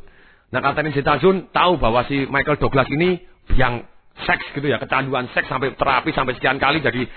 Nah, 0.54 0.60
Catherine 0.62 0.94
Zeta-Jones 0.94 1.50
tahu 1.50 1.82
bahwa 1.82 2.06
si 2.06 2.30
Michael 2.30 2.62
Douglas 2.62 2.86
ini 2.94 3.18
yang 3.58 3.82
seks 4.22 4.52
gitu 4.54 4.68
ya, 4.68 4.78
kecanduan 4.78 5.26
seks 5.32 5.48
sampai 5.48 5.74
terapi 5.74 6.12
sampai 6.12 6.36
sekian 6.36 6.60
kali 6.60 6.84
jadi 6.84 7.08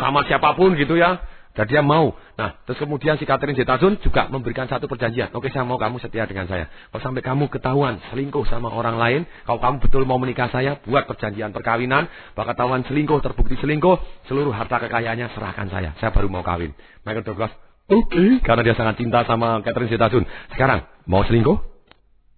sama 0.00 0.24
siapa 0.26 0.56
pun 0.56 0.74
gitu 0.74 0.96
ya. 0.96 1.20
Dan 1.54 1.70
dia 1.70 1.86
mau. 1.86 2.10
Nah, 2.34 2.58
terus 2.66 2.82
kemudian 2.82 3.14
si 3.14 3.22
Catherine 3.22 3.54
Zeta-Jones 3.54 4.02
juga 4.02 4.26
memberikan 4.26 4.66
satu 4.66 4.90
perjanjian. 4.90 5.30
Oke, 5.38 5.54
saya 5.54 5.62
mau 5.62 5.78
kamu 5.78 6.02
setia 6.02 6.26
dengan 6.26 6.50
saya. 6.50 6.66
Kalau 6.66 6.98
sampai 6.98 7.22
kamu 7.22 7.46
ketahuan 7.46 8.02
selingkuh 8.10 8.42
sama 8.50 8.74
orang 8.74 8.98
lain, 8.98 9.22
kalau 9.46 9.62
kamu 9.62 9.78
betul 9.78 10.02
mau 10.02 10.18
menikah 10.18 10.50
saya, 10.50 10.82
buat 10.82 11.06
perjanjian 11.06 11.54
perkawinan. 11.54 12.10
Bahkan 12.34 12.58
ketahuan 12.58 12.82
selingkuh, 12.90 13.22
terbukti 13.22 13.54
selingkuh, 13.62 14.26
seluruh 14.26 14.50
harta 14.50 14.82
kekayaannya 14.82 15.30
serahkan 15.30 15.70
saya. 15.70 15.94
Saya 16.02 16.10
baru 16.10 16.26
mau 16.26 16.42
kawin. 16.42 16.74
Michael 17.06 17.22
Douglas, 17.22 17.54
oke. 17.86 18.10
Okay. 18.10 18.42
Karena 18.42 18.66
dia 18.66 18.74
sangat 18.74 18.98
cinta 18.98 19.22
sama 19.22 19.62
Catherine 19.62 19.94
Zeta-Jones. 19.94 20.26
Sekarang, 20.58 20.90
mau 21.06 21.22
selingkuh? 21.22 21.74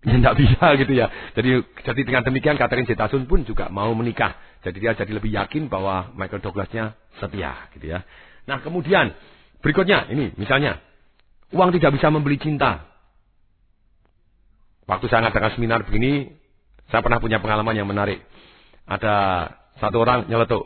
Ya 0.07 0.21
tidak 0.23 0.37
bisa 0.39 0.67
gitu 0.79 0.93
ya. 0.93 1.09
Jadi 1.35 1.51
jadi 1.83 2.01
dengan 2.05 2.23
demikian 2.23 2.55
Catherine 2.61 2.87
Zeta-Jones 2.87 3.27
pun 3.27 3.43
juga 3.49 3.73
mau 3.73 3.91
menikah. 3.97 4.37
Jadi 4.61 4.77
dia 4.79 4.93
jadi 4.93 5.09
lebih 5.09 5.35
yakin 5.35 5.67
bahwa 5.67 6.15
Michael 6.15 6.45
Douglasnya 6.45 6.95
setia 7.19 7.73
gitu 7.75 7.97
ya. 7.97 8.05
Nah 8.47 8.63
kemudian 8.63 9.13
berikutnya 9.61 10.07
ini 10.11 10.33
misalnya 10.39 10.79
uang 11.53 11.75
tidak 11.77 11.99
bisa 11.99 12.09
membeli 12.11 12.39
cinta. 12.39 12.87
Waktu 14.87 15.11
saya 15.11 15.27
ngadakan 15.27 15.59
seminar 15.59 15.83
begini, 15.83 16.31
saya 16.95 17.03
pernah 17.03 17.19
punya 17.19 17.43
pengalaman 17.43 17.75
yang 17.75 17.91
menarik. 17.91 18.23
Ada 18.87 19.15
satu 19.83 19.99
orang 19.99 20.31
nyeletuk. 20.31 20.63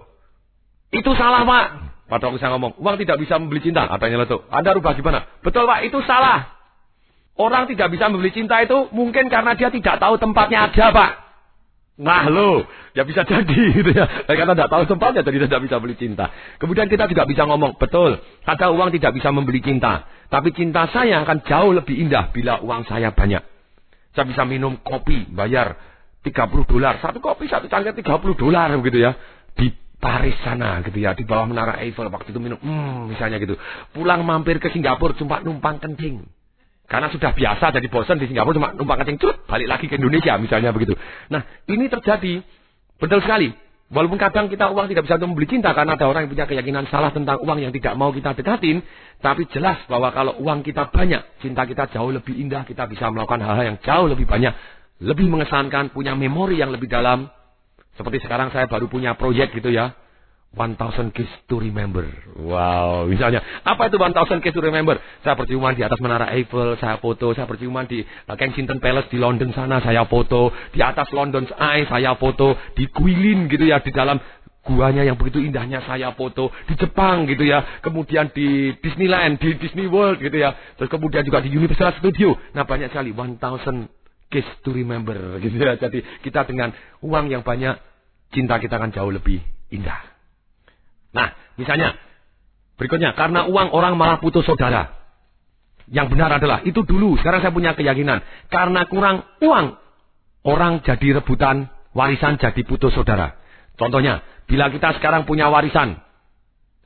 Itu 0.92 1.16
salah 1.16 1.48
pak. 1.48 1.66
Pada 2.10 2.26
waktu 2.28 2.42
saya 2.42 2.52
ngomong, 2.58 2.76
uang 2.82 2.96
tidak 3.00 3.22
bisa 3.22 3.40
membeli 3.40 3.64
cinta. 3.64 3.88
Ada 3.88 4.12
nyeletuk. 4.12 4.44
Anda 4.52 4.76
rubah 4.76 4.92
gimana? 4.92 5.24
Betul 5.40 5.64
pak, 5.64 5.88
itu 5.88 6.04
salah. 6.04 6.52
Orang 7.40 7.64
tidak 7.72 7.88
bisa 7.88 8.12
membeli 8.12 8.36
cinta 8.36 8.60
itu 8.60 8.92
mungkin 8.92 9.32
karena 9.32 9.56
dia 9.56 9.72
tidak 9.72 9.96
tahu 9.96 10.20
tempatnya 10.20 10.68
ada 10.68 10.86
pak. 10.92 11.10
Nah 12.00 12.32
lo, 12.32 12.64
ya 12.96 13.04
bisa 13.04 13.28
jadi 13.28 13.60
gitu 13.76 13.92
ya. 13.92 14.24
Karena 14.24 14.56
tidak 14.56 14.72
tahu 14.72 14.82
tempatnya 14.88 15.20
jadi 15.20 15.44
tidak 15.44 15.62
bisa 15.68 15.76
beli 15.76 15.94
cinta. 16.00 16.32
Kemudian 16.56 16.88
kita 16.88 17.04
juga 17.04 17.28
bisa 17.28 17.44
ngomong, 17.44 17.76
betul, 17.76 18.16
kata 18.48 18.72
uang 18.72 18.88
tidak 18.96 19.12
bisa 19.20 19.28
membeli 19.28 19.60
cinta. 19.60 20.08
Tapi 20.32 20.48
cinta 20.56 20.88
saya 20.88 21.20
akan 21.20 21.44
jauh 21.44 21.76
lebih 21.76 22.00
indah 22.00 22.32
bila 22.32 22.64
uang 22.64 22.88
saya 22.88 23.12
banyak. 23.12 23.44
Saya 24.16 24.24
bisa 24.24 24.48
minum 24.48 24.80
kopi, 24.80 25.28
bayar 25.28 25.76
30 26.24 26.64
dolar. 26.64 26.96
Satu 27.04 27.20
kopi, 27.20 27.52
satu 27.52 27.68
cangkir 27.68 27.92
30 27.92 28.32
dolar 28.32 28.72
begitu 28.80 29.04
ya. 29.04 29.12
Di 29.52 29.68
Paris 30.00 30.40
sana 30.40 30.80
gitu 30.80 31.04
ya, 31.04 31.12
di 31.12 31.28
bawah 31.28 31.44
menara 31.44 31.84
Eiffel 31.84 32.08
waktu 32.08 32.32
itu 32.32 32.40
minum, 32.40 32.56
hmm, 32.56 33.12
misalnya 33.12 33.36
gitu. 33.36 33.60
Pulang 33.92 34.24
mampir 34.24 34.56
ke 34.56 34.72
Singapura 34.72 35.12
cuma 35.20 35.44
numpang 35.44 35.76
kencing. 35.76 36.24
Karena 36.90 37.06
sudah 37.06 37.30
biasa 37.30 37.70
jadi 37.70 37.86
bosan 37.86 38.18
di 38.18 38.26
Singapura 38.26 38.58
cuma 38.58 38.74
numpang 38.74 38.98
kencing 39.06 39.22
cut 39.22 39.46
balik 39.46 39.70
lagi 39.70 39.86
ke 39.86 39.94
Indonesia 39.94 40.34
misalnya 40.42 40.74
begitu. 40.74 40.98
Nah 41.30 41.46
ini 41.70 41.86
terjadi 41.86 42.42
betul 42.98 43.22
sekali. 43.22 43.54
Walaupun 43.90 44.22
kadang 44.22 44.46
kita 44.46 44.70
uang 44.70 44.86
tidak 44.86 45.06
bisa 45.06 45.18
untuk 45.18 45.34
membeli 45.34 45.50
cinta 45.50 45.74
karena 45.74 45.98
ada 45.98 46.06
orang 46.06 46.26
yang 46.26 46.30
punya 46.30 46.46
keyakinan 46.46 46.86
salah 46.94 47.10
tentang 47.10 47.42
uang 47.42 47.58
yang 47.58 47.74
tidak 47.74 47.94
mau 47.98 48.14
kita 48.14 48.38
dekatin. 48.38 48.82
Tapi 49.18 49.50
jelas 49.50 49.82
bahwa 49.90 50.14
kalau 50.14 50.38
uang 50.38 50.62
kita 50.62 50.94
banyak, 50.94 51.42
cinta 51.42 51.66
kita 51.66 51.90
jauh 51.90 52.14
lebih 52.14 52.38
indah, 52.38 52.62
kita 52.62 52.86
bisa 52.86 53.10
melakukan 53.10 53.42
hal-hal 53.42 53.74
yang 53.74 53.78
jauh 53.82 54.06
lebih 54.06 54.30
banyak. 54.30 54.54
Lebih 55.02 55.26
mengesankan, 55.26 55.90
punya 55.90 56.14
memori 56.14 56.62
yang 56.62 56.70
lebih 56.70 56.86
dalam. 56.86 57.34
Seperti 57.98 58.22
sekarang 58.22 58.54
saya 58.54 58.70
baru 58.70 58.86
punya 58.86 59.18
proyek 59.18 59.58
gitu 59.58 59.74
ya. 59.74 59.90
1000 60.50 61.14
keys 61.14 61.30
to 61.46 61.62
remember. 61.62 62.02
Wow, 62.34 63.06
misalnya 63.06 63.38
apa 63.62 63.86
itu 63.86 64.02
1000 64.02 64.42
keys 64.42 64.50
to 64.50 64.58
remember? 64.58 64.98
Saya 65.22 65.38
perciuman 65.38 65.78
di 65.78 65.86
atas 65.86 66.02
menara 66.02 66.26
Eiffel, 66.34 66.74
saya 66.82 66.98
foto. 66.98 67.30
Saya 67.38 67.46
perciuman 67.46 67.86
di 67.86 68.02
uh, 68.02 68.34
Kensington 68.34 68.82
Palace 68.82 69.06
di 69.14 69.22
London 69.22 69.54
sana, 69.54 69.78
saya 69.78 70.02
foto. 70.10 70.50
Di 70.74 70.82
atas 70.82 71.06
London's 71.14 71.54
Eye, 71.54 71.86
saya 71.86 72.18
foto. 72.18 72.58
Di 72.74 72.90
Guilin 72.90 73.46
gitu 73.46 73.62
ya, 73.62 73.78
di 73.78 73.94
dalam 73.94 74.18
guanya 74.66 75.06
yang 75.06 75.14
begitu 75.14 75.38
indahnya 75.38 75.86
saya 75.86 76.10
foto. 76.18 76.50
Di 76.66 76.74
Jepang 76.74 77.30
gitu 77.30 77.46
ya. 77.46 77.78
Kemudian 77.78 78.34
di 78.34 78.74
Disneyland, 78.82 79.38
di 79.38 79.54
Disney 79.54 79.86
World 79.86 80.18
gitu 80.18 80.34
ya. 80.34 80.50
Terus 80.74 80.90
kemudian 80.90 81.22
juga 81.22 81.38
di 81.46 81.54
Universal 81.54 81.94
Studio. 82.02 82.34
Nah 82.58 82.66
banyak 82.66 82.90
sekali 82.90 83.14
1000 83.14 83.38
keys 84.30 84.46
to 84.66 84.74
remember 84.74 85.38
gitu 85.38 85.54
ya. 85.62 85.78
Jadi 85.78 86.02
kita 86.26 86.42
dengan 86.42 86.74
uang 87.06 87.30
yang 87.30 87.46
banyak, 87.46 87.78
cinta 88.34 88.58
kita 88.58 88.82
akan 88.82 88.90
jauh 88.90 89.14
lebih 89.14 89.38
indah. 89.70 90.09
Nah, 91.10 91.34
misalnya, 91.58 91.98
berikutnya, 92.78 93.14
karena 93.14 93.46
uang 93.50 93.74
orang 93.74 93.94
malah 93.98 94.18
putus 94.22 94.46
saudara. 94.46 94.98
Yang 95.90 96.14
benar 96.14 96.38
adalah, 96.38 96.62
itu 96.62 96.86
dulu, 96.86 97.18
sekarang 97.18 97.42
saya 97.42 97.50
punya 97.50 97.74
keyakinan. 97.74 98.22
Karena 98.46 98.86
kurang 98.86 99.26
uang, 99.42 99.66
orang 100.46 100.86
jadi 100.86 101.18
rebutan, 101.18 101.66
warisan 101.92 102.38
jadi 102.38 102.62
putus 102.62 102.94
saudara. 102.94 103.34
Contohnya, 103.74 104.22
bila 104.46 104.70
kita 104.70 104.94
sekarang 104.98 105.26
punya 105.26 105.50
warisan 105.50 105.98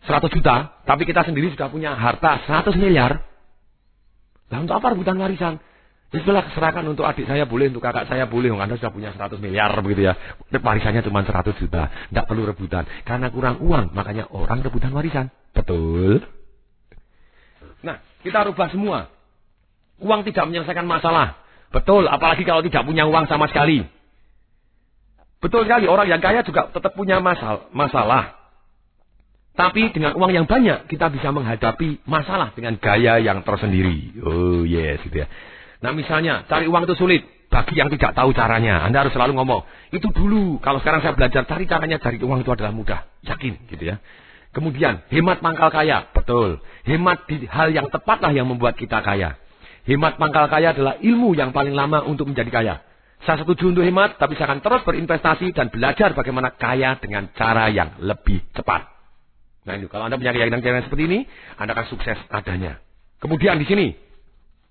100 0.09 0.33
juta, 0.33 0.81
tapi 0.89 1.05
kita 1.05 1.25
sendiri 1.25 1.53
sudah 1.53 1.69
punya 1.69 1.93
harta 1.93 2.45
100 2.49 2.77
miliar, 2.81 3.21
Nah, 4.55 4.63
untuk 4.63 4.77
apa 4.77 4.95
rebutan 4.95 5.19
warisan? 5.19 5.59
Itulah 6.15 6.47
serahkan 6.55 6.87
untuk 6.87 7.03
adik 7.03 7.27
saya 7.27 7.43
boleh, 7.43 7.75
untuk 7.75 7.83
kakak 7.83 8.07
saya 8.07 8.31
boleh. 8.31 8.55
Anda 8.55 8.79
sudah 8.79 8.95
punya 8.95 9.11
100 9.11 9.35
miliar 9.43 9.75
begitu 9.83 10.07
ya. 10.07 10.15
Warisannya 10.55 11.03
cuma 11.03 11.27
100 11.27 11.59
juta. 11.59 11.91
Tidak 11.91 12.25
perlu 12.31 12.47
rebutan. 12.47 12.87
Karena 13.03 13.35
kurang 13.35 13.59
uang, 13.59 13.91
makanya 13.91 14.31
orang 14.31 14.63
rebutan 14.63 14.95
warisan. 14.95 15.35
Betul? 15.51 16.23
Nah, 17.83 17.99
kita 18.23 18.47
rubah 18.47 18.71
semua. 18.71 19.11
Uang 19.99 20.23
tidak 20.23 20.47
menyelesaikan 20.47 20.87
masalah. 20.87 21.35
Betul, 21.75 22.07
apalagi 22.07 22.47
kalau 22.47 22.63
tidak 22.63 22.87
punya 22.87 23.11
uang 23.11 23.27
sama 23.27 23.51
sekali. 23.51 23.83
Betul 25.43 25.67
sekali, 25.67 25.91
orang 25.91 26.07
yang 26.07 26.23
kaya 26.23 26.47
juga 26.47 26.71
tetap 26.71 26.95
punya 26.95 27.19
masalah. 27.19 27.67
masalah. 27.75 28.39
Tapi 29.55 29.91
dengan 29.91 30.15
uang 30.15 30.31
yang 30.31 30.47
banyak, 30.47 30.87
kita 30.87 31.11
bisa 31.11 31.35
menghadapi 31.35 32.07
masalah 32.07 32.55
dengan 32.55 32.79
gaya 32.79 33.19
yang 33.19 33.43
tersendiri. 33.43 34.15
Oh 34.23 34.63
yes, 34.63 35.03
gitu 35.03 35.27
ya. 35.27 35.31
Nah 35.85 35.93
misalnya 35.93 36.49
cari 36.49 36.65
uang 36.65 36.89
itu 36.89 36.97
sulit. 36.97 37.23
Bagi 37.53 37.77
yang 37.77 37.93
tidak 37.93 38.17
tahu 38.17 38.33
caranya. 38.33 38.83
Anda 38.89 39.05
harus 39.05 39.13
selalu 39.13 39.37
ngomong. 39.37 39.69
Itu 39.93 40.09
dulu. 40.11 40.59
Kalau 40.65 40.81
sekarang 40.81 41.05
saya 41.05 41.13
belajar 41.13 41.45
cari 41.45 41.69
caranya 41.69 42.01
cari 42.01 42.17
uang 42.19 42.41
itu 42.41 42.51
adalah 42.51 42.73
mudah. 42.73 43.05
Yakin 43.21 43.69
gitu 43.69 43.85
ya. 43.93 44.01
Kemudian 44.57 45.05
hemat 45.13 45.45
pangkal 45.45 45.69
kaya. 45.69 46.09
Betul. 46.17 46.65
Hemat 46.89 47.29
di 47.29 47.45
hal 47.45 47.71
yang 47.71 47.93
tepatlah 47.93 48.33
yang 48.33 48.49
membuat 48.49 48.81
kita 48.81 49.05
kaya. 49.05 49.37
Hemat 49.85 50.17
pangkal 50.17 50.49
kaya 50.49 50.73
adalah 50.73 50.97
ilmu 51.05 51.37
yang 51.37 51.53
paling 51.53 51.77
lama 51.77 52.01
untuk 52.09 52.33
menjadi 52.33 52.49
kaya. 52.49 52.75
Saya 53.29 53.41
setuju 53.41 53.73
untuk 53.73 53.85
hemat, 53.85 54.21
tapi 54.21 54.37
saya 54.37 54.53
akan 54.53 54.61
terus 54.61 54.83
berinvestasi 54.85 55.57
dan 55.57 55.73
belajar 55.73 56.13
bagaimana 56.13 56.53
kaya 56.53 56.97
dengan 57.01 57.29
cara 57.33 57.73
yang 57.73 58.01
lebih 58.01 58.41
cepat. 58.53 58.85
Nah 59.65 59.81
ini, 59.81 59.89
kalau 59.89 60.09
Anda 60.09 60.21
punya 60.21 60.37
keyakinan-keyakinan 60.37 60.85
seperti 60.89 61.05
ini, 61.09 61.19
Anda 61.57 61.73
akan 61.73 61.87
sukses 61.89 62.21
adanya. 62.29 62.85
Kemudian 63.25 63.57
di 63.57 63.65
sini, 63.65 63.97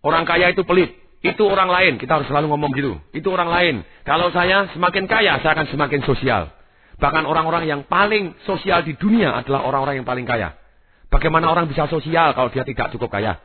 orang 0.05 0.29
kaya 0.29 0.53
itu 0.53 0.61
pelit. 0.61 1.02
Itu 1.23 1.47
orang 1.47 1.71
lain. 1.71 1.93
Kita 1.97 2.19
harus 2.19 2.27
selalu 2.27 2.51
ngomong 2.51 2.71
gitu. 2.75 2.99
Itu 3.15 3.31
orang 3.31 3.47
lain. 3.47 3.75
Kalau 4.03 4.27
saya 4.35 4.67
semakin 4.75 5.07
kaya, 5.07 5.39
saya 5.39 5.55
akan 5.55 5.71
semakin 5.71 6.03
sosial. 6.03 6.51
Bahkan 6.99 7.23
orang-orang 7.23 7.63
yang 7.65 7.81
paling 7.87 8.35
sosial 8.43 8.83
di 8.83 8.93
dunia 8.99 9.31
adalah 9.31 9.63
orang-orang 9.63 10.03
yang 10.03 10.07
paling 10.07 10.27
kaya. 10.27 10.59
Bagaimana 11.07 11.47
orang 11.47 11.71
bisa 11.71 11.87
sosial 11.87 12.35
kalau 12.35 12.51
dia 12.51 12.67
tidak 12.67 12.91
cukup 12.91 13.07
kaya? 13.07 13.39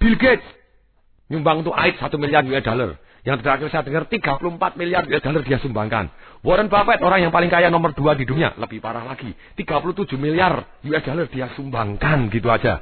Bill 0.00 0.16
Gates 0.16 0.46
nyumbang 1.28 1.60
untuk 1.60 1.76
AIDS 1.76 2.00
satu 2.00 2.16
miliar 2.16 2.46
US 2.48 2.64
dollar. 2.64 2.96
Yang 3.26 3.44
terakhir 3.44 3.68
saya 3.68 3.84
dengar 3.84 4.04
34 4.08 4.80
miliar 4.80 5.02
US 5.10 5.20
dollar 5.20 5.42
dia 5.44 5.58
sumbangkan. 5.60 6.08
Warren 6.40 6.72
Buffett 6.72 7.02
orang 7.04 7.28
yang 7.28 7.32
paling 7.34 7.50
kaya 7.52 7.68
nomor 7.68 7.92
dua 7.92 8.16
di 8.16 8.24
dunia. 8.24 8.56
Lebih 8.56 8.80
parah 8.80 9.04
lagi. 9.04 9.34
37 9.58 10.16
miliar 10.16 10.80
US 10.86 11.04
dollar 11.04 11.26
dia 11.28 11.52
sumbangkan 11.52 12.32
gitu 12.32 12.48
aja. 12.48 12.80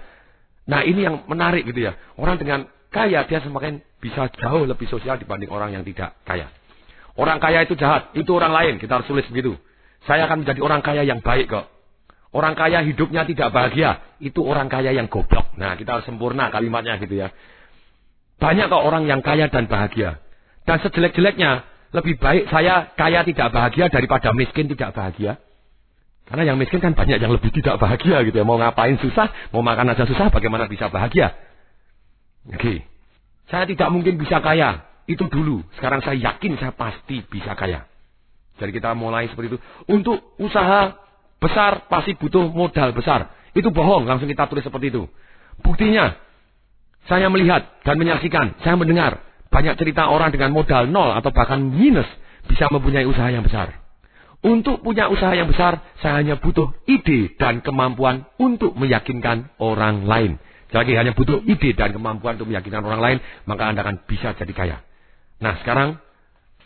Nah 0.71 0.87
ini 0.87 1.03
yang 1.03 1.25
menarik 1.27 1.67
gitu 1.67 1.91
ya. 1.91 1.97
Orang 2.21 2.39
dengan 2.39 2.69
kaya 2.93 3.25
dia 3.27 3.41
semakin 3.43 3.81
bisa 4.01 4.29
jauh 4.29 4.65
lebih 4.69 4.87
sosial 4.87 5.17
dibanding 5.17 5.49
orang 5.49 5.73
yang 5.73 5.85
tidak 5.85 6.17
kaya. 6.29 6.53
Orang 7.17 7.41
kaya 7.41 7.65
itu 7.65 7.75
jahat. 7.75 8.13
Itu 8.13 8.37
orang 8.37 8.53
lain. 8.53 8.75
Kita 8.77 9.01
harus 9.01 9.09
tulis 9.09 9.25
begitu. 9.33 9.57
Saya 10.05 10.29
akan 10.29 10.45
menjadi 10.45 10.61
orang 10.61 10.85
kaya 10.85 11.03
yang 11.03 11.25
baik 11.25 11.49
kok. 11.49 11.67
Orang 12.37 12.53
kaya 12.53 12.85
hidupnya 12.85 13.25
tidak 13.25 13.49
bahagia. 13.57 14.05
Itu 14.21 14.45
orang 14.45 14.69
kaya 14.69 14.93
yang 14.93 15.09
goblok. 15.09 15.57
Nah 15.57 15.75
kita 15.81 15.99
harus 15.99 16.07
sempurna 16.07 16.53
kalimatnya 16.53 17.01
gitu 17.01 17.17
ya. 17.25 17.33
Banyak 18.37 18.69
kok 18.69 18.83
orang 18.85 19.09
yang 19.09 19.25
kaya 19.25 19.49
dan 19.49 19.65
bahagia. 19.65 20.21
Dan 20.69 20.77
sejelek-jeleknya, 20.85 21.65
lebih 21.97 22.21
baik 22.21 22.53
saya 22.53 22.93
kaya 22.93 23.25
tidak 23.25 23.49
bahagia 23.49 23.89
daripada 23.89 24.37
miskin 24.37 24.69
tidak 24.69 24.93
bahagia. 24.93 25.41
Karena 26.27 26.53
yang 26.53 26.59
miskin 26.59 26.83
kan 26.83 26.93
banyak 26.93 27.23
yang 27.23 27.33
lebih 27.33 27.55
tidak 27.55 27.79
bahagia 27.81 28.27
gitu 28.27 28.37
ya. 28.37 28.45
Mau 28.45 28.59
ngapain 28.61 28.99
susah, 28.99 29.31
mau 29.55 29.63
makan 29.65 29.95
aja 29.95 30.05
susah, 30.05 30.29
bagaimana 30.29 30.67
bisa 30.69 30.91
bahagia? 30.91 31.33
Oke. 32.51 32.96
Saya 33.51 33.65
tidak 33.67 33.89
mungkin 33.95 34.19
bisa 34.19 34.43
kaya. 34.43 34.87
Itu 35.07 35.31
dulu. 35.31 35.63
Sekarang 35.79 36.03
saya 36.03 36.19
yakin 36.19 36.59
saya 36.59 36.75
pasti 36.75 37.23
bisa 37.23 37.55
kaya. 37.55 37.87
Jadi 38.59 38.71
kita 38.75 38.97
mulai 38.99 39.31
seperti 39.31 39.55
itu. 39.55 39.59
Untuk 39.87 40.35
usaha 40.43 40.99
besar 41.39 41.87
pasti 41.87 42.19
butuh 42.19 42.51
modal 42.51 42.91
besar. 42.91 43.31
Itu 43.55 43.71
bohong. 43.71 44.09
Langsung 44.09 44.27
kita 44.27 44.51
tulis 44.51 44.67
seperti 44.67 44.91
itu. 44.91 45.07
Buktinya, 45.63 46.13
saya 47.07 47.31
melihat 47.31 47.81
dan 47.87 47.97
menyaksikan, 47.97 48.59
saya 48.67 48.75
mendengar 48.75 49.23
banyak 49.49 49.79
cerita 49.79 50.11
orang 50.11 50.35
dengan 50.35 50.51
modal 50.51 50.91
nol 50.91 51.15
atau 51.15 51.31
bahkan 51.31 51.63
minus 51.63 52.07
bisa 52.51 52.67
mempunyai 52.69 53.07
usaha 53.07 53.31
yang 53.31 53.47
besar. 53.47 53.87
Untuk 54.45 54.85
punya 54.85 55.09
usaha 55.09 55.33
yang 55.33 55.49
besar, 55.49 55.81
saya 56.05 56.23
hanya 56.23 56.39
butuh 56.39 56.71
ide 56.87 57.35
dan 57.41 57.65
kemampuan 57.65 58.29
untuk 58.39 58.77
meyakinkan 58.77 59.55
orang 59.59 60.05
lain. 60.05 60.39
Jadi 60.77 60.93
hanya 60.93 61.17
butuh 61.17 61.41
ide 61.49 61.73
dan 61.73 61.97
kemampuan 61.97 62.37
untuk 62.37 62.53
meyakinkan 62.53 62.85
orang 62.85 63.01
lain, 63.01 63.19
maka 63.49 63.73
Anda 63.73 63.81
akan 63.81 64.05
bisa 64.05 64.37
jadi 64.37 64.53
kaya. 64.53 64.77
Nah 65.41 65.57
sekarang 65.65 65.97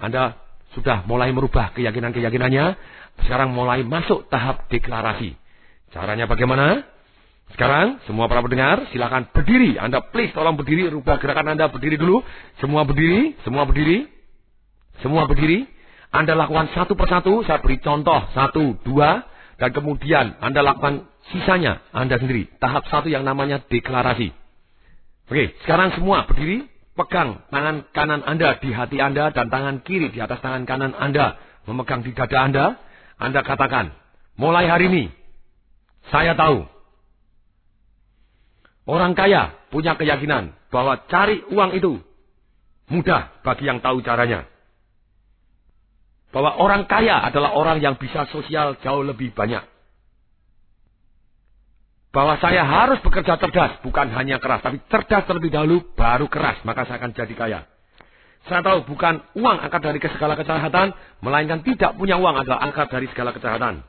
Anda 0.02 0.34
sudah 0.74 1.06
mulai 1.06 1.30
merubah 1.30 1.70
keyakinan-keyakinannya. 1.78 2.98
Sekarang 3.22 3.54
mulai 3.54 3.86
masuk 3.86 4.26
tahap 4.26 4.66
deklarasi. 4.66 5.38
Caranya 5.94 6.26
bagaimana? 6.26 6.82
Sekarang 7.54 8.02
semua 8.10 8.26
para 8.26 8.42
pendengar 8.42 8.90
silakan 8.90 9.30
berdiri. 9.30 9.78
Anda 9.78 10.02
please 10.02 10.34
tolong 10.34 10.58
berdiri, 10.58 10.90
rubah 10.90 11.22
gerakan 11.22 11.54
Anda 11.54 11.70
berdiri 11.70 11.94
dulu. 11.94 12.22
Semua 12.58 12.82
berdiri, 12.82 13.38
semua 13.46 13.62
berdiri. 13.62 14.10
Semua 15.06 15.30
berdiri. 15.30 15.70
Anda 16.10 16.34
lakukan 16.34 16.74
satu 16.74 16.98
persatu, 16.98 17.46
saya 17.46 17.62
beri 17.62 17.78
contoh. 17.78 18.26
Satu, 18.34 18.74
dua. 18.82 19.22
Dan 19.60 19.70
kemudian 19.70 20.40
Anda 20.42 20.66
lakukan 20.66 21.06
sisanya 21.30 21.82
Anda 21.94 22.18
sendiri. 22.18 22.50
Tahap 22.58 22.86
satu 22.90 23.10
yang 23.10 23.22
namanya 23.26 23.62
deklarasi. 23.66 24.30
Oke, 25.30 25.54
sekarang 25.64 25.94
semua 25.94 26.26
berdiri. 26.26 26.66
Pegang 26.90 27.46
tangan 27.48 27.86
kanan 27.96 28.20
Anda 28.26 28.60
di 28.60 28.74
hati 28.74 29.00
Anda 29.00 29.32
dan 29.32 29.48
tangan 29.48 29.80
kiri 29.86 30.12
di 30.12 30.20
atas 30.20 30.42
tangan 30.42 30.68
kanan 30.68 30.92
Anda. 30.92 31.38
Memegang 31.64 32.04
di 32.04 32.12
dada 32.12 32.38
Anda. 32.44 32.64
Anda 33.16 33.40
katakan, 33.40 33.94
mulai 34.36 34.68
hari 34.68 34.90
ini, 34.90 35.04
saya 36.08 36.34
tahu 36.34 36.66
Orang 38.90 39.14
kaya 39.14 39.54
punya 39.70 39.94
keyakinan 39.94 40.56
bahwa 40.74 41.06
cari 41.06 41.46
uang 41.46 41.78
itu 41.78 42.02
mudah 42.90 43.30
bagi 43.46 43.70
yang 43.70 43.78
tahu 43.78 44.02
caranya. 44.02 44.50
Bahwa 46.34 46.58
orang 46.58 46.90
kaya 46.90 47.22
adalah 47.22 47.54
orang 47.54 47.78
yang 47.78 47.94
bisa 48.02 48.26
sosial 48.34 48.78
jauh 48.82 49.06
lebih 49.06 49.30
banyak. 49.30 49.62
Bahwa 52.10 52.34
saya 52.42 52.66
harus 52.66 52.98
bekerja 53.06 53.38
cerdas, 53.38 53.78
bukan 53.86 54.10
hanya 54.10 54.42
keras, 54.42 54.66
tapi 54.66 54.82
cerdas 54.90 55.24
terlebih 55.30 55.54
dahulu, 55.54 55.94
baru 55.94 56.26
keras, 56.26 56.58
maka 56.66 56.82
saya 56.82 56.98
akan 56.98 57.14
jadi 57.14 57.34
kaya. 57.38 57.60
Saya 58.50 58.66
tahu 58.66 58.88
bukan 58.88 59.20
uang 59.36 59.56
akar 59.62 59.78
dari 59.78 60.02
segala 60.02 60.34
kejahatan, 60.34 60.90
melainkan 61.22 61.62
tidak 61.62 61.94
punya 61.94 62.18
uang 62.18 62.34
adalah 62.40 62.66
akar 62.66 62.90
dari 62.90 63.06
segala 63.12 63.30
kejahatan. 63.30 63.84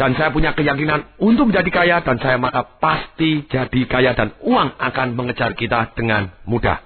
Dan 0.00 0.16
saya 0.16 0.32
punya 0.32 0.56
keyakinan 0.56 1.20
untuk 1.20 1.52
menjadi 1.52 1.68
kaya 1.68 1.96
dan 2.00 2.16
saya 2.24 2.40
maka 2.40 2.64
pasti 2.80 3.44
jadi 3.44 3.80
kaya 3.84 4.16
dan 4.16 4.32
uang 4.40 4.80
akan 4.80 5.12
mengejar 5.12 5.52
kita 5.52 5.92
dengan 5.92 6.32
mudah. 6.48 6.80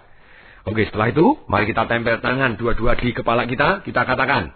Oke 0.67 0.83
setelah 0.91 1.15
itu 1.15 1.39
mari 1.47 1.71
kita 1.71 1.87
tempel 1.87 2.19
tangan 2.19 2.59
dua-dua 2.59 2.99
di 2.99 3.15
kepala 3.15 3.47
kita. 3.47 3.87
Kita 3.87 4.03
katakan. 4.03 4.51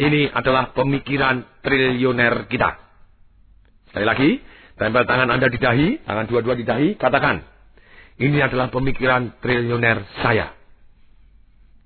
Ini 0.00 0.32
adalah 0.32 0.72
pemikiran 0.72 1.60
triliuner 1.60 2.48
kita. 2.48 2.87
Sekali 3.98 4.14
lagi. 4.14 4.30
Tempel 4.78 5.10
tangan 5.10 5.26
Anda 5.26 5.50
di 5.50 5.58
dahi. 5.58 6.06
Tangan 6.06 6.30
dua-dua 6.30 6.54
di 6.54 6.62
dahi. 6.62 6.94
Katakan. 6.94 7.42
Ini 8.14 8.46
adalah 8.46 8.70
pemikiran 8.70 9.42
triliuner 9.42 10.06
saya. 10.22 10.54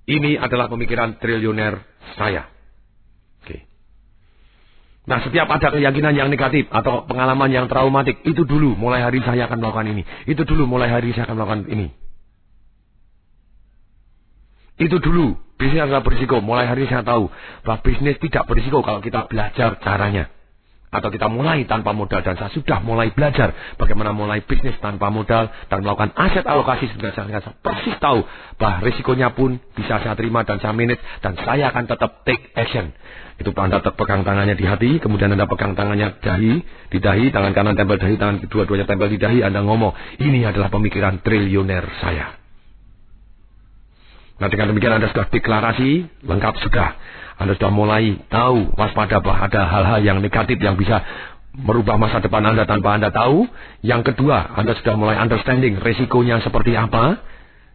Ini 0.05 0.37
adalah 0.37 0.69
pemikiran 0.69 1.17
triliuner 1.17 1.81
saya. 2.13 2.53
Nah, 5.03 5.19
setiap 5.19 5.51
ada 5.51 5.67
keyakinan 5.67 6.15
yang 6.15 6.31
negatif 6.31 6.63
atau 6.71 7.03
pengalaman 7.03 7.51
yang 7.51 7.67
traumatik, 7.67 8.23
itu 8.23 8.47
dulu 8.47 8.71
mulai 8.79 9.03
hari 9.03 9.19
saya 9.19 9.51
akan 9.51 9.59
melakukan 9.59 9.91
ini. 9.91 10.07
Itu 10.31 10.47
dulu 10.47 10.63
mulai 10.63 10.87
hari 10.87 11.11
saya 11.11 11.27
akan 11.27 11.35
melakukan 11.35 11.67
ini. 11.67 11.91
Itu 14.79 15.03
dulu, 15.03 15.35
bisnis 15.59 15.83
adalah 15.83 16.07
berisiko. 16.07 16.39
Mulai 16.39 16.71
hari 16.71 16.87
saya 16.87 17.03
tahu 17.03 17.27
bahwa 17.67 17.83
bisnis 17.83 18.15
tidak 18.23 18.47
berisiko 18.47 18.79
kalau 18.79 19.03
kita 19.03 19.27
belajar 19.27 19.75
caranya 19.83 20.31
atau 20.93 21.09
kita 21.09 21.25
mulai 21.25 21.65
tanpa 21.65 21.91
modal 21.91 22.21
dan 22.21 22.37
saya 22.37 22.53
sudah 22.53 22.79
mulai 22.85 23.09
belajar 23.09 23.75
bagaimana 23.81 24.13
mulai 24.13 24.45
bisnis 24.45 24.77
tanpa 24.77 25.09
modal 25.09 25.49
dan 25.49 25.81
melakukan 25.81 26.13
aset 26.13 26.45
alokasi 26.45 26.85
sehingga 26.93 27.09
saya, 27.17 27.41
saya 27.41 27.57
persis 27.57 27.97
tahu 27.97 28.21
bahwa 28.61 28.85
risikonya 28.85 29.33
pun 29.33 29.57
bisa 29.73 29.97
saya 29.97 30.13
terima 30.13 30.45
dan 30.45 30.61
saya 30.61 30.77
manage 30.77 31.01
dan 31.25 31.33
saya 31.41 31.73
akan 31.73 31.89
tetap 31.89 32.21
take 32.23 32.53
action. 32.53 32.93
Itu 33.41 33.49
Anda 33.57 33.81
pegang 33.81 34.21
tangannya 34.21 34.53
di 34.53 34.61
hati, 34.61 35.01
kemudian 35.01 35.33
Anda 35.33 35.49
pegang 35.49 35.73
tangannya 35.73 36.21
dahi, 36.21 36.53
di 36.93 36.97
dahi, 37.01 37.33
tangan 37.33 37.51
kanan 37.57 37.73
tempel 37.73 37.97
dahi, 37.97 38.13
tangan 38.13 38.37
kedua-duanya 38.45 38.85
tempel 38.85 39.09
di 39.09 39.17
dahi, 39.17 39.41
Anda 39.41 39.65
ngomong, 39.65 40.21
ini 40.21 40.45
adalah 40.45 40.69
pemikiran 40.69 41.17
triliuner 41.25 41.81
saya. 41.97 42.42
Nah 44.41 44.47
dengan 44.49 44.73
demikian 44.73 44.97
Anda 44.97 45.09
sudah 45.13 45.29
deklarasi, 45.29 46.23
lengkap 46.25 46.53
sudah. 46.65 46.89
Anda 47.37 47.53
sudah 47.57 47.71
mulai 47.73 48.17
tahu 48.29 48.73
waspada 48.77 49.21
bahwa 49.21 49.45
ada 49.45 49.61
hal-hal 49.65 49.99
yang 50.01 50.17
negatif 50.21 50.57
yang 50.61 50.77
bisa 50.77 51.01
merubah 51.53 52.01
masa 52.01 52.17
depan 52.17 52.41
Anda 52.41 52.65
tanpa 52.65 52.97
Anda 52.97 53.13
tahu. 53.13 53.45
Yang 53.85 54.13
kedua, 54.13 54.57
Anda 54.57 54.73
sudah 54.77 54.97
mulai 54.97 55.17
understanding 55.21 55.77
resikonya 55.77 56.41
seperti 56.41 56.73
apa. 56.73 57.21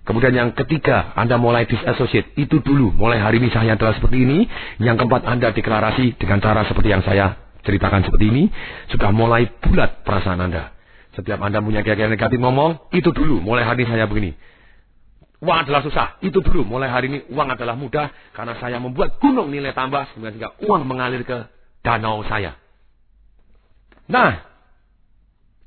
Kemudian 0.03 0.33
yang 0.33 0.51
ketiga, 0.57 1.13
Anda 1.15 1.37
mulai 1.37 1.69
disassociate. 1.69 2.33
Itu 2.41 2.65
dulu, 2.65 2.97
mulai 2.97 3.21
hari 3.21 3.45
ini 3.45 3.53
saya 3.53 3.77
adalah 3.77 3.93
seperti 3.93 4.25
ini. 4.25 4.39
Yang 4.81 5.05
keempat, 5.05 5.23
Anda 5.29 5.53
deklarasi 5.53 6.17
dengan 6.17 6.41
cara 6.41 6.65
seperti 6.65 6.89
yang 6.91 7.05
saya 7.05 7.37
ceritakan 7.63 8.09
seperti 8.09 8.25
ini. 8.33 8.45
Sudah 8.89 9.13
mulai 9.13 9.47
bulat 9.61 10.03
perasaan 10.09 10.41
Anda. 10.41 10.73
Setiap 11.13 11.39
Anda 11.45 11.61
punya 11.61 11.85
keyakinan 11.85 12.17
negatif 12.17 12.41
ngomong, 12.41 12.89
itu 12.97 13.11
dulu, 13.13 13.43
mulai 13.45 13.69
hari 13.69 13.85
ini 13.85 13.91
saya 13.91 14.09
begini. 14.09 14.33
Uang 15.39 15.59
adalah 15.63 15.87
susah. 15.87 16.19
Itu 16.19 16.43
dulu. 16.43 16.67
Mulai 16.67 16.91
hari 16.91 17.07
ini 17.11 17.19
uang 17.31 17.55
adalah 17.55 17.79
mudah. 17.79 18.11
Karena 18.35 18.59
saya 18.59 18.83
membuat 18.83 19.23
gunung 19.23 19.55
nilai 19.55 19.71
tambah. 19.71 20.11
Sehingga 20.15 20.59
uang 20.67 20.83
mengalir 20.83 21.23
ke 21.23 21.47
danau 21.87 22.27
saya. 22.27 22.59
Nah. 24.11 24.47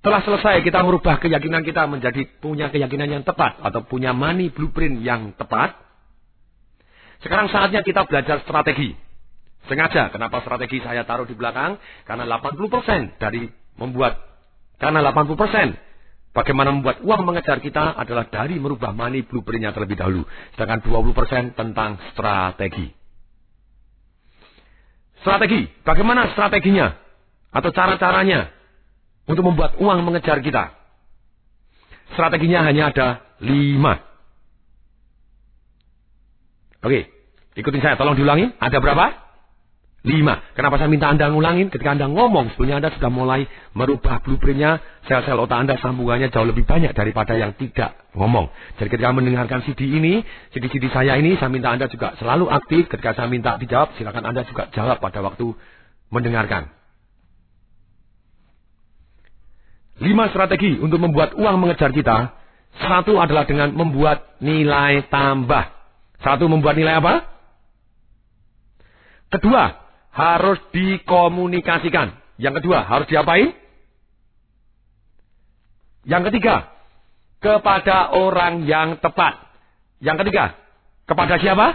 Setelah 0.02 0.26
selesai 0.26 0.66
kita 0.66 0.82
merubah 0.82 1.22
keyakinan 1.22 1.62
kita 1.62 1.86
menjadi 1.86 2.26
punya 2.42 2.68
keyakinan 2.68 3.22
yang 3.22 3.24
tepat. 3.24 3.64
Atau 3.64 3.88
punya 3.88 4.12
money 4.12 4.52
blueprint 4.52 5.00
yang 5.00 5.32
tepat. 5.40 5.80
Sekarang 7.24 7.48
saatnya 7.48 7.80
kita 7.80 8.04
belajar 8.04 8.44
strategi. 8.44 8.92
Sengaja. 9.72 10.12
Kenapa 10.12 10.44
strategi 10.44 10.84
saya 10.84 11.08
taruh 11.08 11.24
di 11.24 11.38
belakang? 11.38 11.80
Karena 12.04 12.28
80% 12.28 13.22
dari 13.24 13.48
membuat. 13.80 14.20
Karena 14.82 15.00
80% 15.00 15.91
Bagaimana 16.32 16.72
membuat 16.72 17.04
uang 17.04 17.28
mengejar 17.28 17.60
kita 17.60 17.92
adalah 18.00 18.32
dari 18.32 18.56
merubah 18.56 18.96
money 18.96 19.28
blueprintnya 19.28 19.76
terlebih 19.76 20.00
dahulu. 20.00 20.24
Sedangkan 20.56 20.80
20% 20.80 21.60
tentang 21.60 22.00
strategi. 22.16 22.88
Strategi. 25.20 25.68
Bagaimana 25.84 26.32
strateginya? 26.32 26.96
Atau 27.52 27.76
cara-caranya 27.76 28.48
untuk 29.28 29.44
membuat 29.44 29.76
uang 29.76 30.00
mengejar 30.08 30.40
kita. 30.40 30.72
Strateginya 32.16 32.64
hanya 32.64 32.96
ada 32.96 33.08
lima. 33.44 34.00
Oke, 36.82 37.12
ikutin 37.60 37.84
saya. 37.84 38.00
Tolong 38.00 38.16
diulangi. 38.16 38.56
Ada 38.56 38.80
berapa? 38.80 39.31
Lima. 40.02 40.42
Kenapa 40.58 40.82
saya 40.82 40.90
minta 40.90 41.14
Anda 41.14 41.30
ngulangin? 41.30 41.70
Ketika 41.70 41.94
Anda 41.94 42.10
ngomong, 42.10 42.58
sebetulnya 42.58 42.82
Anda 42.82 42.90
sudah 42.98 43.14
mulai 43.14 43.46
merubah 43.78 44.18
blueprintnya, 44.26 44.82
sel-sel 45.06 45.38
otak 45.38 45.62
Anda 45.62 45.78
sambungannya 45.78 46.34
jauh 46.34 46.50
lebih 46.50 46.66
banyak 46.66 46.90
daripada 46.98 47.38
yang 47.38 47.54
tidak 47.54 47.94
ngomong. 48.18 48.50
Jadi 48.82 48.90
ketika 48.90 49.14
mendengarkan 49.14 49.62
CD 49.62 49.94
ini, 49.94 50.26
CD-CD 50.58 50.90
saya 50.90 51.22
ini, 51.22 51.38
saya 51.38 51.54
minta 51.54 51.70
Anda 51.70 51.86
juga 51.86 52.18
selalu 52.18 52.50
aktif. 52.50 52.90
Ketika 52.90 53.14
saya 53.14 53.30
minta 53.30 53.62
dijawab, 53.62 53.94
silakan 54.02 54.26
Anda 54.26 54.42
juga 54.50 54.74
jawab 54.74 54.98
pada 54.98 55.22
waktu 55.22 55.54
mendengarkan. 56.10 56.74
Lima 60.02 60.34
strategi 60.34 60.82
untuk 60.82 60.98
membuat 60.98 61.38
uang 61.38 61.62
mengejar 61.62 61.94
kita. 61.94 62.34
Satu 62.82 63.22
adalah 63.22 63.46
dengan 63.46 63.70
membuat 63.78 64.42
nilai 64.42 65.06
tambah. 65.14 65.70
Satu 66.26 66.50
membuat 66.50 66.74
nilai 66.74 66.98
apa? 66.98 67.30
Kedua, 69.30 69.81
harus 70.12 70.60
dikomunikasikan. 70.76 72.20
Yang 72.36 72.62
kedua, 72.62 72.84
harus 72.84 73.08
diapain? 73.08 73.56
Yang 76.04 76.32
ketiga, 76.32 76.72
kepada 77.40 78.12
orang 78.14 78.68
yang 78.68 79.00
tepat. 79.00 79.40
Yang 80.02 80.26
ketiga, 80.26 80.46
kepada 81.08 81.38
siapa? 81.38 81.68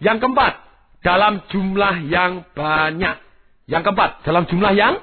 Yang 0.00 0.24
keempat, 0.24 0.52
dalam 1.04 1.44
jumlah 1.52 1.94
yang 2.08 2.48
banyak. 2.56 3.16
Yang 3.68 3.82
keempat, 3.86 4.10
dalam 4.24 4.48
jumlah 4.48 4.72
yang 4.74 4.98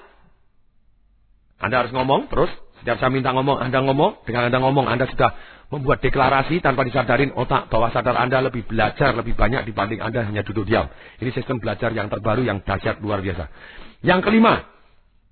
Anda 1.62 1.86
harus 1.86 1.94
ngomong 1.94 2.30
terus. 2.30 2.50
Setiap 2.82 3.02
saya 3.02 3.10
minta 3.10 3.34
ngomong, 3.34 3.58
Anda 3.58 3.82
ngomong. 3.82 4.22
Dengan 4.26 4.50
Anda 4.50 4.60
ngomong, 4.62 4.86
Anda 4.86 5.10
sudah 5.10 5.34
membuat 5.68 6.00
deklarasi 6.00 6.64
tanpa 6.64 6.88
disadarin 6.88 7.36
otak 7.36 7.68
bawah 7.68 7.92
sadar 7.92 8.16
Anda 8.16 8.40
lebih 8.40 8.64
belajar 8.64 9.12
lebih 9.12 9.36
banyak 9.36 9.68
dibanding 9.68 10.00
Anda 10.00 10.24
hanya 10.24 10.44
duduk 10.48 10.64
diam. 10.64 10.88
Ini 11.20 11.32
sistem 11.36 11.60
belajar 11.60 11.92
yang 11.92 12.08
terbaru 12.08 12.48
yang 12.48 12.64
dahsyat 12.64 13.04
luar 13.04 13.20
biasa. 13.20 13.52
Yang 14.00 14.20
kelima, 14.24 14.64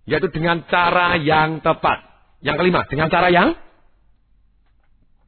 yaitu 0.03 0.27
dengan 0.33 0.67
cara 0.67 1.15
yang 1.15 1.63
tepat. 1.63 2.03
Yang 2.43 2.55
kelima, 2.59 2.81
dengan 2.91 3.07
cara 3.07 3.31
yang 3.31 3.55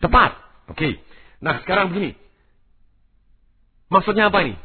tepat. 0.04 0.36
Oke. 0.68 1.00
Nah, 1.40 1.64
sekarang 1.64 1.96
begini. 1.96 2.18
Maksudnya 3.88 4.28
apa 4.28 4.44
ini? 4.44 4.60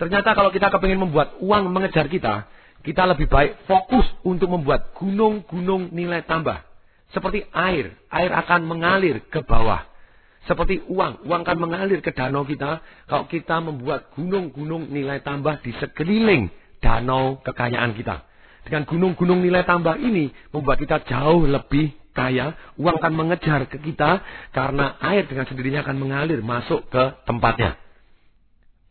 Ternyata 0.00 0.32
kalau 0.32 0.48
kita 0.48 0.72
kepingin 0.72 0.98
membuat 0.98 1.36
uang 1.44 1.68
mengejar 1.68 2.08
kita, 2.08 2.48
kita 2.82 3.06
lebih 3.06 3.28
baik 3.28 3.68
fokus 3.68 4.08
untuk 4.24 4.48
membuat 4.48 4.96
gunung-gunung 4.96 5.92
nilai 5.92 6.24
tambah. 6.24 6.71
Seperti 7.12 7.44
air, 7.52 7.92
air 8.08 8.30
akan 8.32 8.64
mengalir 8.64 9.20
ke 9.28 9.44
bawah. 9.44 9.84
Seperti 10.48 10.82
uang, 10.90 11.28
uang 11.28 11.40
akan 11.46 11.58
mengalir 11.60 12.02
ke 12.02 12.10
danau 12.10 12.42
kita 12.42 12.82
kalau 13.06 13.30
kita 13.30 13.62
membuat 13.62 14.10
gunung-gunung 14.18 14.90
nilai 14.90 15.22
tambah 15.22 15.62
di 15.62 15.70
sekeliling 15.78 16.50
danau 16.82 17.38
kekayaan 17.46 17.94
kita. 17.94 18.26
Dengan 18.66 18.82
gunung-gunung 18.88 19.38
nilai 19.38 19.62
tambah 19.62 19.98
ini 20.02 20.34
membuat 20.50 20.82
kita 20.82 21.06
jauh 21.06 21.46
lebih 21.46 21.94
kaya, 22.12 22.58
uang 22.76 22.96
akan 23.00 23.12
mengejar 23.14 23.70
ke 23.70 23.80
kita 23.80 24.20
karena 24.52 25.00
air 25.00 25.24
dengan 25.24 25.48
sendirinya 25.48 25.80
akan 25.86 25.96
mengalir 25.96 26.40
masuk 26.44 26.84
ke 26.92 27.02
tempatnya. 27.24 27.78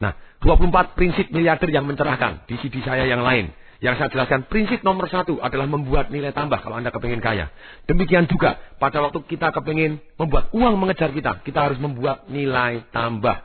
Nah, 0.02 0.18
24 0.42 0.98
prinsip 0.98 1.30
miliarder 1.30 1.70
yang 1.70 1.86
mencerahkan 1.86 2.50
di 2.50 2.58
CD 2.58 2.82
saya 2.82 3.06
yang 3.06 3.22
lain. 3.22 3.54
Yang 3.82 3.96
saya 3.98 4.10
jelaskan, 4.14 4.46
prinsip 4.46 4.86
nomor 4.86 5.10
satu 5.10 5.42
adalah 5.42 5.66
membuat 5.66 6.14
nilai 6.14 6.30
tambah 6.30 6.62
kalau 6.62 6.78
Anda 6.78 6.94
kepingin 6.94 7.18
kaya. 7.18 7.50
Demikian 7.90 8.30
juga, 8.30 8.62
pada 8.78 9.02
waktu 9.02 9.26
kita 9.26 9.50
kepingin 9.50 9.98
membuat 10.22 10.54
uang 10.54 10.78
mengejar 10.78 11.10
kita, 11.10 11.42
kita 11.42 11.60
harus 11.66 11.82
membuat 11.82 12.30
nilai 12.30 12.86
tambah. 12.94 13.42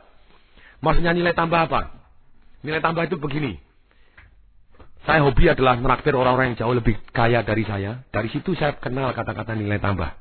Maksudnya 0.85 1.17
nilai 1.17 1.33
tambah 1.33 1.57
apa? 1.57 1.89
Nilai 2.61 2.77
tambah 2.85 3.09
itu 3.09 3.17
begini. 3.17 3.57
Saya 5.09 5.25
hobi 5.25 5.49
adalah 5.49 5.73
meraktir 5.81 6.13
orang-orang 6.13 6.53
yang 6.53 6.57
jauh 6.61 6.75
lebih 6.77 7.01
kaya 7.09 7.41
dari 7.41 7.65
saya. 7.65 8.05
Dari 8.13 8.29
situ 8.29 8.53
saya 8.53 8.77
kenal 8.77 9.17
kata-kata 9.17 9.57
nilai 9.57 9.81
tambah. 9.81 10.13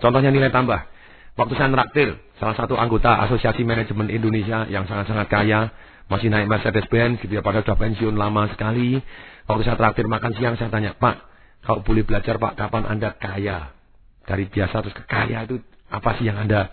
Contohnya 0.00 0.32
nilai 0.32 0.48
tambah. 0.48 0.95
Waktu 1.36 1.52
saya 1.52 1.68
meraktir 1.68 2.16
salah 2.40 2.56
satu 2.56 2.80
anggota 2.80 3.12
Asosiasi 3.28 3.60
Manajemen 3.60 4.08
Indonesia 4.08 4.64
yang 4.72 4.88
sangat-sangat 4.88 5.28
kaya, 5.28 5.68
masih 6.08 6.32
naik 6.32 6.48
Mercedes-Benz 6.48 7.20
gitu 7.20 7.36
ya, 7.36 7.44
padahal 7.44 7.60
sudah 7.68 7.76
pensiun 7.76 8.16
lama 8.16 8.48
sekali. 8.56 9.04
Waktu 9.44 9.62
saya 9.68 9.76
terakhir 9.76 10.08
makan 10.08 10.32
siang 10.32 10.56
saya 10.56 10.72
tanya, 10.72 10.96
Pak, 10.96 11.16
kalau 11.60 11.84
boleh 11.84 12.08
belajar 12.08 12.40
Pak, 12.40 12.56
kapan 12.56 12.88
Anda 12.88 13.12
kaya? 13.20 13.76
Dari 14.26 14.48
biasa 14.48 14.80
terus 14.82 14.96
ke 14.96 15.04
kaya 15.04 15.44
itu 15.44 15.60
apa 15.92 16.16
sih 16.18 16.24
yang 16.24 16.40
Anda 16.40 16.72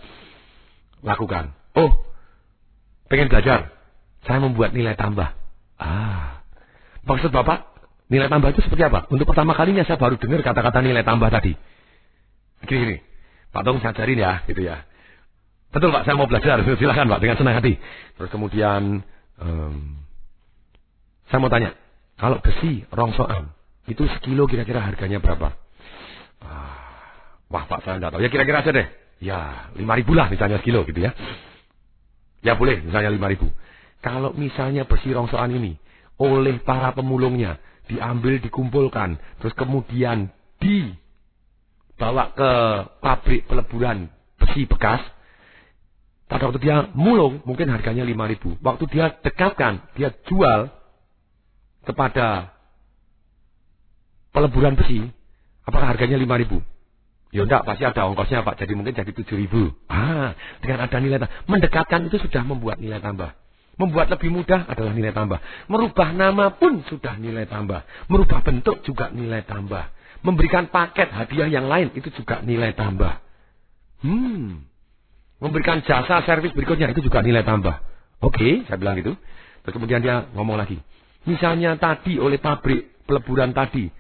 lakukan? 1.03 1.53
Oh, 1.75 1.91
pengen 3.11 3.27
belajar. 3.27 3.67
Saya 4.23 4.39
membuat 4.39 4.71
nilai 4.71 4.95
tambah. 4.95 5.27
Ah, 5.75 6.39
maksud 7.03 7.35
Bapak, 7.35 7.67
nilai 8.07 8.31
tambah 8.31 8.55
itu 8.55 8.63
seperti 8.63 8.87
apa? 8.87 9.11
Untuk 9.11 9.27
pertama 9.27 9.51
kalinya 9.59 9.83
saya 9.83 9.99
baru 9.99 10.15
dengar 10.15 10.39
kata-kata 10.39 10.79
nilai 10.79 11.03
tambah 11.03 11.27
tadi. 11.27 11.51
Gini, 12.63 12.79
gini. 12.79 12.97
Pak 13.53 13.61
Tong 13.61 13.77
saya 13.79 13.93
ya, 13.93 14.41
gitu 14.49 14.61
ya. 14.65 14.81
Betul 15.69 15.93
Pak, 15.93 16.09
saya 16.09 16.17
mau 16.17 16.25
belajar. 16.25 16.61
Silahkan 16.65 17.05
Pak, 17.05 17.19
dengan 17.21 17.37
senang 17.37 17.55
hati. 17.61 17.77
Terus 18.17 18.29
kemudian 18.33 19.05
Um, 19.41 19.97
saya 21.29 21.41
mau 21.41 21.49
tanya, 21.49 21.73
kalau 22.21 22.37
besi 22.37 22.85
rongsokan 22.93 23.49
itu 23.89 24.05
sekilo 24.19 24.45
kira-kira 24.45 24.79
harganya 24.79 25.17
berapa? 25.17 25.57
Ah, 26.43 27.49
wah 27.49 27.65
Pak 27.65 27.81
saya 27.81 27.97
tidak 27.97 28.13
tahu. 28.13 28.21
Ya 28.21 28.29
kira-kira 28.29 28.61
aja 28.61 28.71
deh. 28.71 28.87
Ya 29.23 29.39
lima 29.79 29.97
ribu 29.97 30.13
lah 30.13 30.29
misalnya 30.29 30.61
sekilo 30.61 30.85
gitu 30.85 30.99
ya. 30.99 31.15
Ya 32.43 32.53
boleh 32.59 32.83
misalnya 32.83 33.09
lima 33.09 33.31
ribu. 33.31 33.49
Kalau 34.03 34.35
misalnya 34.35 34.83
besi 34.83 35.15
rongsokan 35.15 35.55
ini 35.55 35.79
oleh 36.19 36.59
para 36.61 36.93
pemulungnya 36.93 37.57
diambil 37.89 38.39
dikumpulkan 38.39 39.17
terus 39.41 39.55
kemudian 39.57 40.31
dibawa 42.03 42.35
ke 42.35 42.51
pabrik 42.99 43.47
peleburan 43.47 44.11
besi 44.35 44.67
bekas 44.67 44.99
pada 46.27 46.51
waktu 46.51 46.59
dia 46.59 46.91
mulung, 46.91 47.39
mungkin 47.47 47.71
harganya 47.71 48.03
5 48.03 48.11
ribu. 48.27 48.59
Waktu 48.59 48.83
dia 48.91 49.15
dekatkan, 49.23 49.87
dia 49.95 50.11
jual 50.27 50.67
kepada 51.87 52.51
peleburan 54.35 54.75
besi, 54.75 55.07
apakah 55.63 55.95
harganya 55.95 56.19
5 56.19 56.41
ribu? 56.43 56.59
Ya 57.31 57.47
enggak, 57.47 57.63
pasti 57.63 57.87
ada 57.87 58.11
ongkosnya 58.11 58.43
Pak. 58.43 58.59
Jadi 58.59 58.75
mungkin 58.75 58.91
jadi 58.91 59.07
7 59.15 59.39
ribu. 59.39 59.71
Ah, 59.87 60.35
dengan 60.59 60.83
ada 60.83 60.97
nilai 60.99 61.23
tambah. 61.23 61.33
Mendekatkan 61.47 62.11
itu 62.11 62.19
sudah 62.19 62.43
membuat 62.43 62.83
nilai 62.83 62.99
tambah. 62.99 63.31
Membuat 63.79 64.11
lebih 64.11 64.29
mudah 64.29 64.67
adalah 64.67 64.91
nilai 64.91 65.15
tambah. 65.15 65.39
Merubah 65.71 66.11
nama 66.11 66.51
pun 66.51 66.83
sudah 66.91 67.15
nilai 67.15 67.47
tambah. 67.47 67.87
Merubah 68.11 68.43
bentuk 68.43 68.83
juga 68.85 69.09
nilai 69.09 69.47
tambah. 69.47 70.02
Memberikan 70.23 70.71
paket 70.71 71.11
hadiah 71.11 71.51
yang 71.51 71.67
lain 71.67 71.91
itu 71.93 72.07
juga 72.15 72.39
nilai 72.41 72.71
tambah. 72.73 73.19
Hmm 74.03 74.73
memberikan 75.43 75.83
jasa 75.83 76.23
servis 76.23 76.55
berikutnya 76.55 76.87
itu 76.95 77.03
juga 77.03 77.19
nilai 77.19 77.43
tambah. 77.43 77.75
Oke, 78.23 78.39
okay, 78.39 78.53
saya 78.71 78.79
bilang 78.79 78.95
gitu. 78.95 79.19
Terus 79.67 79.73
kemudian 79.75 79.99
dia 79.99 80.31
ngomong 80.31 80.55
lagi. 80.55 80.79
Misalnya 81.27 81.75
tadi 81.75 82.15
oleh 82.15 82.39
pabrik 82.39 83.03
peleburan 83.03 83.51
tadi 83.51 83.91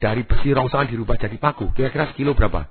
dari 0.00 0.24
besi 0.24 0.56
rongsokan 0.56 0.88
dirubah 0.88 1.20
jadi 1.20 1.36
paku, 1.36 1.76
kira-kira 1.76 2.08
sekilo 2.08 2.32
berapa? 2.32 2.64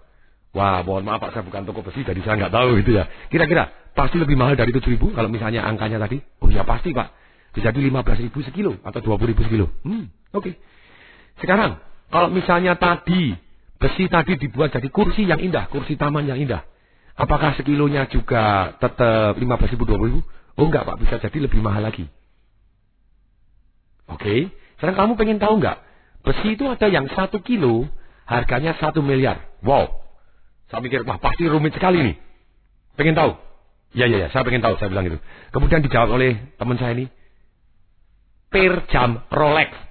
Wah, 0.58 0.82
mohon 0.82 1.06
maaf 1.06 1.22
Pak, 1.22 1.38
saya 1.38 1.44
bukan 1.46 1.70
toko 1.70 1.86
besi, 1.86 2.02
jadi 2.02 2.18
saya 2.26 2.42
nggak 2.42 2.54
tahu 2.54 2.82
itu 2.82 2.98
ya. 2.98 3.06
Kira-kira 3.30 3.70
pasti 3.94 4.18
lebih 4.18 4.34
mahal 4.34 4.58
dari 4.58 4.74
tujuh 4.74 4.98
ribu 4.98 5.14
kalau 5.14 5.30
misalnya 5.30 5.62
angkanya 5.62 6.02
tadi. 6.02 6.18
Oh 6.42 6.50
ya 6.50 6.66
pasti 6.66 6.98
Pak, 6.98 7.14
bisa 7.54 7.70
jadi 7.70 7.78
lima 7.78 8.02
belas 8.02 8.18
ribu 8.18 8.42
sekilo 8.42 8.82
atau 8.82 8.98
dua 9.06 9.22
puluh 9.22 9.38
ribu 9.38 9.46
sekilo. 9.46 9.70
Hmm, 9.86 10.10
oke. 10.34 10.42
Okay. 10.42 10.54
Sekarang 11.38 11.78
kalau 12.08 12.32
misalnya 12.32 12.80
tadi 12.80 13.36
besi 13.78 14.08
tadi 14.08 14.40
dibuat 14.40 14.74
jadi 14.74 14.90
kursi 14.90 15.28
yang 15.28 15.44
indah, 15.44 15.68
kursi 15.70 16.00
taman 16.00 16.26
yang 16.26 16.40
indah. 16.40 16.64
Apakah 17.18 17.58
sekilonya 17.58 18.08
juga 18.14 18.78
tetap 18.78 19.36
15 19.38 19.74
ribu, 19.74 19.84
20 19.90 20.10
ribu? 20.10 20.22
Oh 20.58 20.66
enggak 20.70 20.86
Pak, 20.86 20.98
bisa 21.02 21.16
jadi 21.18 21.50
lebih 21.50 21.62
mahal 21.62 21.86
lagi. 21.86 22.06
Oke, 24.08 24.24
okay. 24.24 24.40
sekarang 24.80 24.96
kamu 24.96 25.12
pengen 25.20 25.38
tahu 25.42 25.60
enggak? 25.60 25.84
Besi 26.24 26.56
itu 26.56 26.64
ada 26.64 26.88
yang 26.88 27.12
satu 27.12 27.44
kilo, 27.44 27.90
harganya 28.24 28.78
satu 28.80 29.04
miliar. 29.04 29.44
Wow, 29.66 30.08
saya 30.68 30.84
mikir, 30.84 31.08
wah 31.08 31.20
pasti 31.20 31.48
rumit 31.48 31.76
sekali 31.76 32.04
nih. 32.04 32.16
Pengen 33.00 33.16
tahu? 33.16 33.32
Ya, 33.96 34.06
ya, 34.08 34.28
ya, 34.28 34.28
saya 34.36 34.44
pengen 34.44 34.60
tahu, 34.60 34.76
saya 34.80 34.92
bilang 34.92 35.08
itu. 35.08 35.20
Kemudian 35.56 35.80
dijawab 35.80 36.12
oleh 36.12 36.56
teman 36.60 36.76
saya 36.76 36.92
ini, 36.92 37.08
per 38.52 38.84
jam 38.92 39.24
Rolex. 39.32 39.87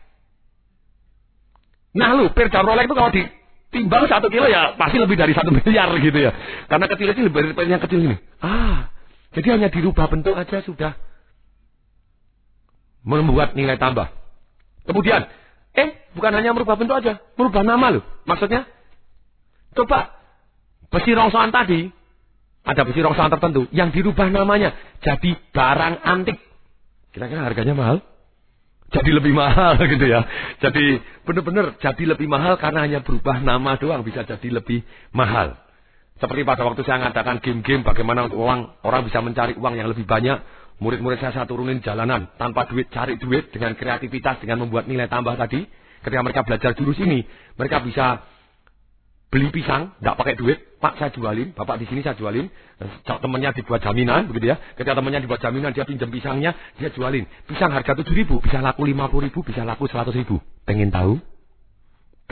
Nah 1.96 2.12
lu, 2.12 2.28
per 2.37 2.52
jam 2.52 2.68
Rolex 2.68 2.85
itu 2.87 2.94
kalau 2.94 3.11
di 3.11 3.24
timbang 3.72 4.04
satu 4.06 4.28
kilo 4.28 4.46
ya 4.46 4.76
pasti 4.76 5.00
lebih 5.00 5.16
dari 5.16 5.32
satu 5.32 5.48
miliar 5.56 5.88
gitu 5.96 6.18
ya. 6.20 6.30
Karena 6.68 6.87
kecil 6.87 7.06
kecil 7.11 7.24
lebih 7.32 7.56
dari 7.56 7.72
yang 7.72 7.82
kecil 7.82 8.00
ini. 8.04 8.16
Ah, 8.44 8.92
jadi 9.32 9.56
hanya 9.56 9.68
dirubah 9.72 10.06
bentuk 10.12 10.37
aja 10.37 10.61
sudah 10.62 10.92
membuat 13.06 13.56
nilai 13.56 13.80
tambah. 13.80 14.12
Kemudian, 14.87 15.24
eh 15.74 15.88
bukan 16.12 16.32
hanya 16.37 16.52
merubah 16.52 16.76
bentuk 16.76 17.00
aja, 17.00 17.22
merubah 17.38 17.62
nama 17.64 17.98
loh. 17.98 18.04
Maksudnya, 18.28 18.68
coba 19.74 20.14
besi 20.92 21.11
rongsokan 21.16 21.50
tadi 21.50 21.90
ada 22.66 22.82
besi 22.82 23.00
rongsokan 23.02 23.32
tertentu 23.38 23.70
yang 23.70 23.94
dirubah 23.94 24.28
namanya 24.30 24.74
jadi 25.00 25.38
barang 25.54 25.94
antik. 26.02 26.38
Kira-kira 27.14 27.46
harganya 27.46 27.72
mahal? 27.72 27.96
Jadi 28.87 29.11
lebih 29.11 29.35
mahal 29.35 29.83
gitu 29.83 30.07
ya. 30.07 30.22
Jadi 30.62 31.03
benar-benar 31.27 31.75
jadi 31.83 32.05
lebih 32.14 32.31
mahal 32.31 32.55
karena 32.55 32.87
hanya 32.87 33.03
berubah 33.03 33.42
nama 33.42 33.75
doang 33.83 34.07
bisa 34.07 34.22
jadi 34.22 34.49
lebih 34.62 34.87
mahal. 35.11 35.59
Seperti 36.16 36.46
pada 36.46 36.64
waktu 36.64 36.81
saya 36.87 37.03
mengatakan 37.03 37.44
game-game 37.44 37.85
bagaimana 37.85 38.31
uang 38.31 38.61
orang 38.87 39.03
bisa 39.05 39.18
mencari 39.20 39.59
uang 39.59 39.75
yang 39.75 39.90
lebih 39.90 40.07
banyak. 40.07 40.38
Murid-murid 40.77 41.18
saya 41.18 41.33
saya 41.33 41.49
turunin 41.49 41.81
jalanan 41.81 42.29
tanpa 42.37 42.68
duit 42.68 42.87
cari 42.92 43.16
duit 43.16 43.49
dengan 43.49 43.75
kreativitas 43.75 44.38
dengan 44.44 44.64
membuat 44.64 44.87
nilai 44.87 45.09
tambah 45.09 45.35
tadi. 45.35 45.64
Ketika 46.05 46.22
mereka 46.22 46.46
belajar 46.46 46.70
jurus 46.77 47.01
ini, 47.03 47.27
mereka 47.59 47.83
bisa 47.83 48.22
beli 49.37 49.53
pisang, 49.53 49.92
tidak 50.01 50.16
pakai 50.16 50.33
duit, 50.40 50.81
Pak 50.81 50.96
saya 50.96 51.12
jualin, 51.12 51.53
Bapak 51.53 51.77
di 51.77 51.85
sini 51.85 52.01
saya 52.01 52.16
jualin, 52.16 52.49
temannya 53.05 53.53
dibuat 53.53 53.85
jaminan, 53.85 54.33
begitu 54.33 54.49
ya. 54.49 54.57
Ketika 54.72 54.96
temannya 54.96 55.20
dibuat 55.20 55.44
jaminan, 55.44 55.77
dia 55.77 55.85
pinjam 55.85 56.09
pisangnya, 56.09 56.57
dia 56.81 56.88
jualin. 56.88 57.29
Pisang 57.44 57.68
harga 57.68 57.92
tujuh 58.01 58.16
ribu, 58.16 58.40
bisa 58.40 58.64
laku 58.64 58.88
lima 58.88 59.12
puluh 59.12 59.29
ribu, 59.29 59.44
bisa 59.44 59.61
laku 59.68 59.85
seratus 59.92 60.16
ribu. 60.16 60.40
Pengen 60.64 60.88
tahu? 60.88 61.20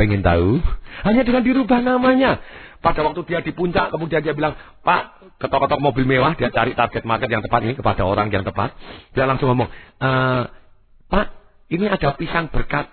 Pengen 0.01 0.25
tahu? 0.25 0.65
Hanya 1.05 1.29
dengan 1.29 1.45
dirubah 1.45 1.85
namanya. 1.85 2.41
Pada 2.81 3.05
waktu 3.05 3.21
dia 3.29 3.45
di 3.45 3.53
puncak, 3.53 3.93
kemudian 3.93 4.25
dia 4.25 4.33
bilang, 4.33 4.57
Pak, 4.81 5.37
ketok-ketok 5.45 5.81
mobil 5.85 6.09
mewah, 6.09 6.33
dia 6.41 6.49
cari 6.49 6.73
target 6.73 7.05
market 7.05 7.29
yang 7.29 7.45
tepat 7.45 7.61
ini 7.69 7.77
kepada 7.77 8.03
orang 8.09 8.33
yang 8.33 8.49
tepat. 8.49 8.73
Dia 9.13 9.29
langsung 9.29 9.53
ngomong, 9.53 9.69
e, 10.01 10.11
Pak, 11.09 11.27
ini 11.69 11.85
ada 11.89 12.13
pisang 12.17 12.49
berkat 12.53 12.89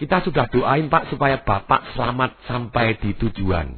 kita 0.00 0.24
sudah 0.24 0.48
doain 0.48 0.88
Pak 0.88 1.12
supaya 1.12 1.44
Bapak 1.44 1.92
selamat 1.92 2.48
sampai 2.48 2.96
di 2.96 3.12
tujuan. 3.20 3.76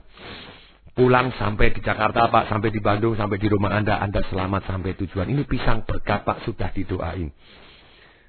Pulang 0.95 1.35
sampai 1.35 1.75
di 1.75 1.83
Jakarta 1.83 2.31
Pak, 2.31 2.47
sampai 2.47 2.71
di 2.71 2.79
Bandung, 2.79 3.19
sampai 3.19 3.43
di 3.43 3.51
rumah 3.51 3.75
Anda, 3.75 3.99
Anda 3.99 4.23
selamat 4.31 4.71
sampai 4.71 4.95
tujuan. 5.03 5.27
Ini 5.27 5.43
pisang 5.43 5.83
berkat 5.83 6.23
Pak 6.23 6.47
sudah 6.47 6.71
didoain. 6.71 7.35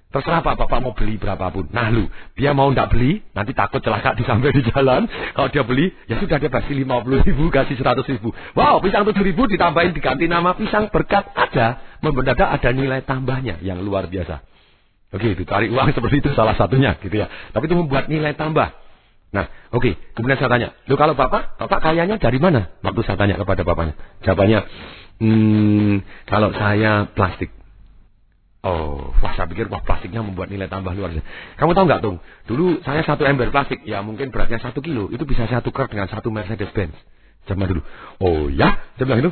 Terserah 0.10 0.42
Pak, 0.46 0.58
Bapak 0.58 0.80
mau 0.82 0.94
beli 0.94 1.22
berapapun. 1.22 1.70
Nah 1.70 1.90
lu, 1.94 2.10
dia 2.34 2.54
mau 2.54 2.70
ndak 2.70 2.94
beli, 2.94 3.22
nanti 3.34 3.54
takut 3.54 3.82
celaka 3.82 4.18
di 4.18 4.26
sampai 4.26 4.54
di 4.54 4.62
jalan. 4.74 5.06
Kalau 5.10 5.50
dia 5.54 5.62
beli, 5.66 5.90
ya 6.10 6.18
sudah 6.18 6.38
dia 6.38 6.50
kasih 6.50 6.74
50 6.86 7.26
ribu, 7.30 7.50
kasih 7.54 7.78
100 7.78 8.06
ribu. 8.10 8.30
Wow, 8.58 8.82
pisang 8.82 9.06
7 9.06 9.22
ribu 9.22 9.46
ditambahin 9.46 9.94
diganti 9.94 10.26
nama 10.26 10.58
pisang 10.58 10.90
berkat 10.90 11.30
ada. 11.34 11.98
Mendadak 12.02 12.58
ada 12.58 12.70
nilai 12.74 13.06
tambahnya 13.06 13.62
yang 13.62 13.82
luar 13.82 14.06
biasa. 14.10 14.53
Oke, 15.14 15.38
cari 15.46 15.70
uang 15.70 15.88
seperti 15.98 16.26
itu 16.26 16.30
salah 16.34 16.58
satunya 16.58 16.98
gitu 16.98 17.14
ya. 17.14 17.30
Tapi 17.54 17.70
itu 17.70 17.76
membuat 17.78 18.10
nilai 18.10 18.34
tambah. 18.34 18.74
Nah, 19.34 19.46
oke. 19.74 19.94
Kemudian 20.14 20.38
saya 20.38 20.50
tanya, 20.50 20.70
lo 20.90 20.94
kalau 20.98 21.18
bapak, 21.18 21.58
bapak 21.58 21.80
kayanya 21.82 22.18
dari 22.22 22.38
mana? 22.38 22.74
Waktu 22.86 23.02
saya 23.06 23.18
tanya 23.18 23.38
kepada 23.38 23.66
bapaknya, 23.66 23.98
jawabannya, 24.26 24.60
hmm, 25.22 25.96
kalau 26.30 26.50
saya 26.54 27.10
plastik. 27.14 27.50
Oh, 28.64 29.12
wah 29.20 29.34
saya 29.36 29.50
pikir 29.52 29.68
wah 29.68 29.84
plastiknya 29.84 30.24
membuat 30.24 30.48
nilai 30.48 30.72
tambah 30.72 30.96
luar 30.96 31.12
biasa. 31.12 31.26
Kamu 31.60 31.76
tahu 31.76 31.84
nggak 31.84 32.00
tuh? 32.00 32.16
Dulu 32.48 32.66
saya 32.88 33.04
satu 33.04 33.28
ember 33.28 33.52
plastik, 33.52 33.84
ya 33.84 34.00
mungkin 34.00 34.32
beratnya 34.32 34.62
satu 34.64 34.80
kilo, 34.80 35.12
itu 35.12 35.28
bisa 35.28 35.50
saya 35.52 35.60
tukar 35.60 35.92
dengan 35.92 36.08
satu 36.08 36.32
Mercedes 36.32 36.72
Benz. 36.72 36.96
Zaman 37.44 37.68
dulu. 37.68 37.82
Oh 38.24 38.48
ya, 38.48 38.80
bilang 38.96 39.20
itu. 39.20 39.32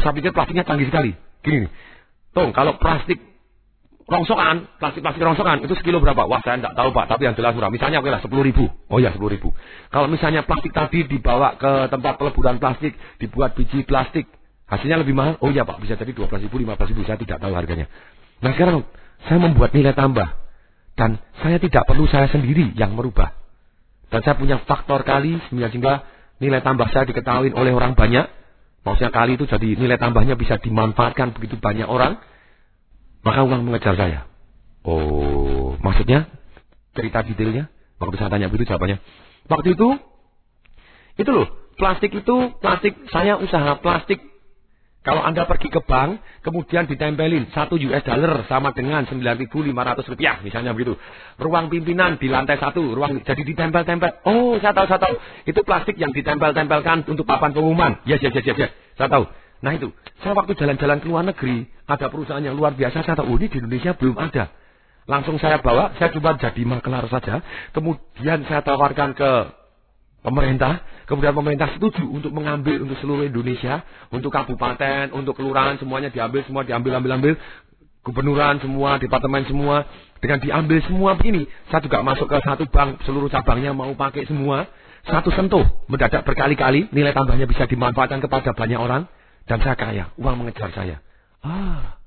Saya 0.00 0.16
pikir 0.16 0.32
plastiknya 0.32 0.64
canggih 0.64 0.88
sekali. 0.88 1.12
Gini 1.44 1.68
nih. 1.68 1.70
Kalau 2.32 2.78
plastik 2.80 3.20
rongsokan, 4.10 4.66
plastik-plastik 4.82 5.22
rongsokan, 5.22 5.62
itu 5.62 5.74
sekilo 5.78 6.02
berapa? 6.02 6.26
Wah, 6.26 6.42
saya 6.42 6.58
tidak 6.58 6.74
tahu 6.74 6.90
Pak, 6.90 7.06
tapi 7.14 7.30
yang 7.30 7.38
jelas 7.38 7.54
murah. 7.54 7.70
Misalnya 7.70 8.02
oke 8.02 8.10
lah, 8.10 8.18
10 8.18 8.42
ribu. 8.42 8.66
Oh 8.90 8.98
ya, 8.98 9.14
10 9.14 9.22
ribu. 9.30 9.54
Kalau 9.88 10.10
misalnya 10.10 10.42
plastik 10.42 10.74
tadi 10.74 11.06
dibawa 11.06 11.54
ke 11.54 11.86
tempat 11.94 12.18
peleburan 12.18 12.58
plastik, 12.58 12.98
dibuat 13.22 13.54
biji 13.54 13.86
plastik, 13.86 14.26
hasilnya 14.66 14.98
lebih 15.06 15.14
mahal? 15.14 15.38
Oh 15.38 15.54
iya 15.54 15.62
Pak, 15.62 15.78
bisa 15.78 15.94
jadi 15.94 16.10
12 16.10 16.42
ribu, 16.42 16.58
15 16.58 16.90
ribu, 16.90 17.06
saya 17.06 17.22
tidak 17.22 17.38
tahu 17.38 17.54
harganya. 17.54 17.86
Nah 18.42 18.50
sekarang, 18.50 18.82
saya 19.30 19.38
membuat 19.38 19.70
nilai 19.70 19.94
tambah. 19.94 20.26
Dan 20.98 21.16
saya 21.40 21.56
tidak 21.62 21.86
perlu 21.86 22.04
saya 22.10 22.26
sendiri 22.26 22.74
yang 22.74 22.98
merubah. 22.98 23.30
Dan 24.10 24.26
saya 24.26 24.34
punya 24.34 24.58
faktor 24.66 25.06
kali, 25.06 25.38
sehingga 25.48 26.02
nilai 26.42 26.60
tambah 26.66 26.90
saya 26.90 27.06
diketahui 27.06 27.54
oleh 27.54 27.70
orang 27.70 27.94
banyak. 27.94 28.26
Maksudnya 28.82 29.12
kali 29.14 29.38
itu 29.38 29.46
jadi 29.46 29.76
nilai 29.78 30.00
tambahnya 30.00 30.34
bisa 30.34 30.58
dimanfaatkan 30.58 31.36
begitu 31.36 31.60
banyak 31.60 31.84
orang 31.84 32.18
maka 33.20 33.40
uang 33.44 33.62
mengejar 33.68 33.94
saya. 33.96 34.28
Oh, 34.80 35.76
maksudnya 35.84 36.28
cerita 36.96 37.20
detailnya? 37.20 37.68
Waktu 38.00 38.16
saya 38.16 38.32
tanya 38.32 38.48
begitu 38.48 38.72
jawabannya. 38.72 38.96
Waktu 39.50 39.76
itu, 39.76 39.88
itu 41.20 41.30
loh, 41.30 41.48
plastik 41.76 42.16
itu, 42.16 42.36
plastik, 42.64 42.96
saya 43.12 43.36
usaha 43.36 43.76
plastik. 43.84 44.24
Kalau 45.00 45.24
Anda 45.24 45.48
pergi 45.48 45.72
ke 45.72 45.80
bank, 45.80 46.20
kemudian 46.44 46.84
ditempelin 46.84 47.48
satu 47.56 47.80
US 47.80 48.04
dollar 48.04 48.44
sama 48.52 48.76
dengan 48.76 49.08
9.500 49.08 50.12
rupiah, 50.12 50.36
misalnya 50.44 50.76
begitu. 50.76 50.92
Ruang 51.40 51.72
pimpinan 51.72 52.20
di 52.20 52.28
lantai 52.28 52.60
satu, 52.60 52.84
ruang 52.92 53.24
jadi 53.24 53.40
ditempel-tempel. 53.40 54.20
Oh, 54.28 54.60
saya 54.60 54.76
tahu, 54.76 54.84
saya 54.92 55.00
tahu. 55.00 55.16
Itu 55.48 55.64
plastik 55.64 55.96
yang 55.96 56.12
ditempel-tempelkan 56.12 57.08
untuk 57.08 57.24
papan 57.24 57.56
pengumuman. 57.56 58.04
Yes, 58.04 58.20
yes, 58.20 58.32
yes, 58.36 58.44
yes, 58.44 58.68
yes. 58.68 58.72
Saya 59.00 59.08
tahu. 59.08 59.24
Nah 59.60 59.76
itu, 59.76 59.92
saya 60.24 60.32
waktu 60.32 60.56
jalan-jalan 60.56 61.04
ke 61.04 61.06
luar 61.08 61.24
negeri, 61.24 61.68
ada 61.84 62.08
perusahaan 62.08 62.40
yang 62.40 62.56
luar 62.56 62.72
biasa, 62.72 63.04
saya 63.04 63.16
tahu, 63.16 63.28
oh 63.28 63.36
ini 63.36 63.52
di 63.52 63.60
Indonesia 63.60 63.92
belum 63.92 64.16
ada. 64.16 64.48
Langsung 65.04 65.36
saya 65.36 65.60
bawa, 65.60 65.92
saya 66.00 66.08
coba 66.16 66.36
jadi 66.40 66.62
makelar 66.64 67.04
saja. 67.12 67.44
Kemudian 67.76 68.46
saya 68.48 68.64
tawarkan 68.64 69.12
ke 69.12 69.30
pemerintah, 70.24 70.80
kemudian 71.08 71.36
pemerintah 71.36 71.68
setuju 71.76 72.04
untuk 72.08 72.32
mengambil 72.32 72.84
untuk 72.84 72.96
seluruh 73.04 73.28
Indonesia, 73.28 73.84
untuk 74.08 74.32
kabupaten, 74.32 75.12
untuk 75.12 75.36
kelurahan, 75.36 75.76
semuanya 75.76 76.08
diambil, 76.08 76.40
semua 76.48 76.62
diambil, 76.64 77.00
ambil, 77.00 77.12
ambil. 77.20 77.34
Gubernuran 78.00 78.64
semua, 78.64 78.96
departemen 78.96 79.44
semua, 79.44 79.84
dengan 80.24 80.40
diambil 80.40 80.80
semua 80.88 81.20
begini. 81.20 81.44
Saya 81.68 81.84
juga 81.84 82.00
masuk 82.00 82.32
ke 82.32 82.40
satu 82.40 82.64
bank, 82.64 83.04
seluruh 83.04 83.28
cabangnya 83.28 83.76
mau 83.76 83.92
pakai 83.92 84.24
semua. 84.24 84.64
Satu 85.04 85.28
sentuh, 85.32 85.64
mendadak 85.88 86.24
berkali-kali, 86.24 86.88
nilai 86.92 87.12
tambahnya 87.12 87.44
bisa 87.44 87.68
dimanfaatkan 87.68 88.24
kepada 88.24 88.56
banyak 88.56 88.80
orang. 88.80 89.04
Dan 89.50 89.58
saya 89.66 89.74
kaya, 89.74 90.14
uang 90.14 90.46
mengejar 90.46 90.70
saya. 90.70 91.02
Ah. 91.42 91.98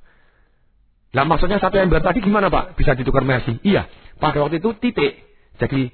Lah 1.11 1.27
maksudnya 1.27 1.59
satu 1.59 1.75
ember 1.75 1.99
tadi 1.99 2.23
gimana 2.23 2.47
Pak? 2.47 2.79
Bisa 2.79 2.95
ditukar 2.95 3.27
Mercy? 3.27 3.59
Iya. 3.67 3.91
Pada 4.15 4.39
waktu 4.39 4.63
itu 4.63 4.71
titik. 4.79 5.19
Jadi 5.59 5.91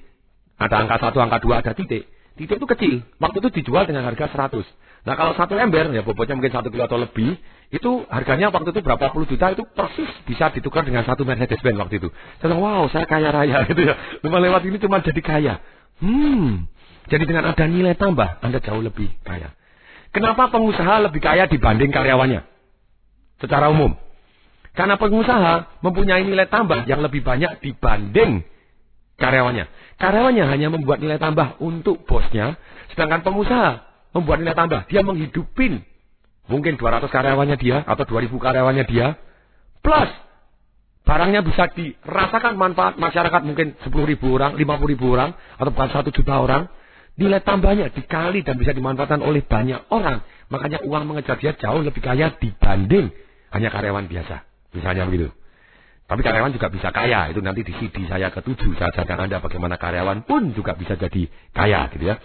ada 0.61 0.85
angka 0.85 1.09
satu, 1.09 1.17
angka 1.17 1.41
dua, 1.41 1.65
ada 1.65 1.73
titik. 1.73 2.05
Titik 2.37 2.61
itu 2.61 2.67
kecil. 2.69 2.93
Waktu 3.17 3.41
itu 3.41 3.49
dijual 3.59 3.89
dengan 3.89 4.05
harga 4.05 4.29
100. 4.29 4.61
Nah 5.09 5.17
kalau 5.17 5.33
satu 5.33 5.57
ember, 5.57 5.89
ya 5.89 6.05
bobotnya 6.05 6.37
mungkin 6.37 6.53
satu 6.53 6.69
kilo 6.69 6.85
atau 6.85 7.01
lebih, 7.01 7.41
itu 7.73 7.91
harganya 8.13 8.53
waktu 8.53 8.69
itu 8.69 8.85
berapa 8.85 9.09
puluh 9.09 9.25
juta 9.25 9.49
itu 9.55 9.65
persis 9.73 10.11
bisa 10.29 10.53
ditukar 10.53 10.85
dengan 10.85 11.01
satu 11.01 11.25
Mercedes 11.25 11.59
Benz 11.65 11.81
waktu 11.81 11.97
itu. 11.97 12.13
Saya 12.39 12.53
bilang, 12.53 12.61
wow 12.61 12.83
saya 12.93 13.09
kaya 13.09 13.33
raya 13.33 13.63
gitu 13.73 13.89
ya. 13.89 13.97
Cuma 14.21 14.37
lewat 14.37 14.61
ini 14.69 14.77
cuma 14.77 15.01
jadi 15.01 15.21
kaya. 15.25 15.53
Hmm. 15.97 16.69
Jadi 17.09 17.23
dengan 17.25 17.49
ada 17.49 17.65
nilai 17.65 17.97
tambah, 17.97 18.37
Anda 18.45 18.61
jauh 18.61 18.85
lebih 18.85 19.09
kaya. 19.25 19.55
Kenapa 20.09 20.49
pengusaha 20.49 21.05
lebih 21.05 21.21
kaya 21.21 21.45
dibanding 21.45 21.93
karyawannya? 21.93 22.41
Secara 23.37 23.69
umum. 23.69 23.93
Karena 24.73 24.97
pengusaha 24.97 25.81
mempunyai 25.85 26.25
nilai 26.25 26.49
tambah 26.49 26.85
yang 26.89 27.03
lebih 27.05 27.21
banyak 27.21 27.61
dibanding 27.61 28.41
karyawannya. 29.21 29.69
Karyawannya 29.99 30.45
hanya 30.49 30.67
membuat 30.73 31.03
nilai 31.03 31.19
tambah 31.19 31.59
untuk 31.61 32.07
bosnya, 32.07 32.55
sedangkan 32.93 33.21
pengusaha 33.21 33.85
membuat 34.15 34.41
nilai 34.41 34.55
tambah. 34.55 34.87
Dia 34.89 35.05
menghidupin 35.05 35.83
mungkin 36.49 36.79
200 36.79 37.11
karyawannya 37.11 37.57
dia 37.61 37.85
atau 37.85 38.03
2000 38.07 38.33
karyawannya 38.39 38.85
dia. 38.89 39.19
Plus 39.85 40.09
barangnya 41.05 41.45
bisa 41.45 41.69
dirasakan 41.73 42.57
manfaat 42.57 42.97
masyarakat 42.97 43.41
mungkin 43.45 43.77
10 43.85 43.91
ribu 44.09 44.33
orang, 44.33 44.57
50 44.57 44.93
ribu 44.93 45.05
orang, 45.13 45.37
atau 45.57 45.69
bukan 45.69 45.89
1 45.91 46.09
juta 46.13 46.33
orang 46.39 46.71
nilai 47.19 47.43
tambahnya 47.43 47.91
dikali 47.91 48.41
dan 48.47 48.55
bisa 48.55 48.71
dimanfaatkan 48.71 49.19
oleh 49.19 49.43
banyak 49.43 49.91
orang. 49.91 50.23
Makanya 50.47 50.79
uang 50.87 51.03
mengejar 51.03 51.35
dia 51.37 51.51
jauh 51.53 51.83
lebih 51.83 51.99
kaya 51.99 52.31
dibanding 52.39 53.11
hanya 53.51 53.69
karyawan 53.69 54.07
biasa. 54.07 54.47
Misalnya 54.71 55.03
begitu. 55.05 55.29
Tapi 56.09 56.21
karyawan 56.25 56.55
juga 56.55 56.71
bisa 56.71 56.89
kaya. 56.89 57.29
Itu 57.29 57.43
nanti 57.43 57.61
di 57.61 57.75
CD 57.75 58.07
saya 58.07 58.31
ketujuh. 58.33 58.73
Saya 58.79 58.89
ajarkan 58.95 59.29
Anda 59.29 59.43
bagaimana 59.43 59.75
karyawan 59.77 60.25
pun 60.25 60.55
juga 60.55 60.73
bisa 60.73 60.95
jadi 60.95 61.27
kaya 61.53 61.91
gitu 61.93 62.07
ya. 62.09 62.17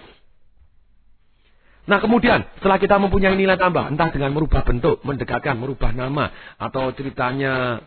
Nah 1.84 2.00
kemudian 2.00 2.48
setelah 2.56 2.80
kita 2.80 2.96
mempunyai 2.96 3.36
nilai 3.36 3.60
tambah. 3.60 3.84
Entah 3.90 4.08
dengan 4.08 4.32
merubah 4.32 4.64
bentuk, 4.64 5.04
mendekatkan, 5.04 5.58
merubah 5.58 5.92
nama. 5.92 6.32
Atau 6.56 6.96
ceritanya 6.96 7.84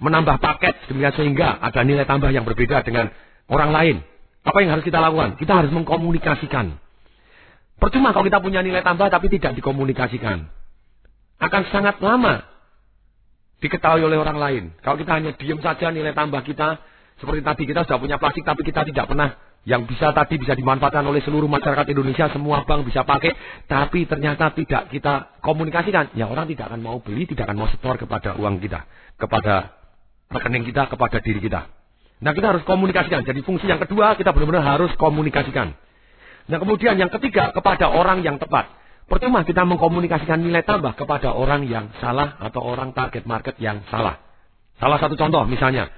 menambah 0.00 0.40
paket. 0.40 0.88
Sehingga 0.88 1.58
ada 1.60 1.84
nilai 1.84 2.08
tambah 2.08 2.32
yang 2.32 2.48
berbeda 2.48 2.80
dengan 2.80 3.12
orang 3.50 3.70
lain. 3.76 3.96
Apa 4.40 4.58
yang 4.64 4.72
harus 4.72 4.84
kita 4.84 4.98
lakukan? 5.00 5.36
Kita 5.36 5.52
harus 5.60 5.70
mengkomunikasikan. 5.72 6.80
Percuma 7.80 8.12
kalau 8.12 8.28
kita 8.28 8.40
punya 8.44 8.60
nilai 8.60 8.84
tambah 8.84 9.08
tapi 9.08 9.32
tidak 9.32 9.56
dikomunikasikan. 9.56 10.48
Akan 11.40 11.62
sangat 11.72 11.96
lama 12.04 12.44
diketahui 13.60 14.04
oleh 14.04 14.20
orang 14.20 14.36
lain. 14.36 14.64
Kalau 14.80 14.96
kita 15.00 15.16
hanya 15.16 15.32
diam 15.36 15.60
saja 15.60 15.88
nilai 15.92 16.12
tambah 16.12 16.44
kita, 16.44 16.80
seperti 17.20 17.40
tadi 17.44 17.62
kita 17.68 17.80
sudah 17.84 18.00
punya 18.00 18.16
plastik 18.16 18.44
tapi 18.44 18.64
kita 18.64 18.84
tidak 18.84 19.08
pernah 19.08 19.36
yang 19.68 19.84
bisa 19.84 20.08
tadi 20.16 20.40
bisa 20.40 20.56
dimanfaatkan 20.56 21.04
oleh 21.04 21.20
seluruh 21.20 21.44
masyarakat 21.44 21.84
Indonesia, 21.92 22.32
semua 22.32 22.64
bank 22.64 22.88
bisa 22.88 23.04
pakai, 23.04 23.36
tapi 23.68 24.08
ternyata 24.08 24.56
tidak 24.56 24.88
kita 24.88 25.36
komunikasikan, 25.44 26.16
ya 26.16 26.32
orang 26.32 26.48
tidak 26.48 26.72
akan 26.72 26.80
mau 26.80 26.96
beli, 27.04 27.28
tidak 27.28 27.44
akan 27.44 27.60
mau 27.60 27.68
setor 27.68 28.00
kepada 28.00 28.40
uang 28.40 28.56
kita, 28.64 28.88
kepada 29.20 29.76
rekening 30.32 30.64
kita, 30.64 30.88
kepada 30.88 31.20
diri 31.20 31.44
kita. 31.44 31.68
Nah 32.20 32.36
kita 32.36 32.52
harus 32.52 32.62
komunikasikan. 32.68 33.24
Jadi 33.24 33.40
fungsi 33.40 33.64
yang 33.64 33.80
kedua 33.80 34.16
kita 34.16 34.36
benar-benar 34.36 34.76
harus 34.76 34.92
komunikasikan. 35.00 35.72
Nah 36.52 36.58
kemudian 36.60 37.00
yang 37.00 37.08
ketiga 37.08 37.52
kepada 37.56 37.88
orang 37.88 38.20
yang 38.20 38.36
tepat. 38.36 38.68
Pertama 39.08 39.42
kita 39.42 39.66
mengkomunikasikan 39.66 40.38
nilai 40.38 40.62
tambah 40.62 40.94
kepada 40.94 41.34
orang 41.34 41.66
yang 41.66 41.90
salah 41.98 42.38
atau 42.38 42.62
orang 42.62 42.94
target 42.94 43.26
market 43.26 43.58
yang 43.58 43.82
salah. 43.90 44.22
Salah 44.78 45.00
satu 45.02 45.18
contoh 45.18 45.42
misalnya 45.48 45.90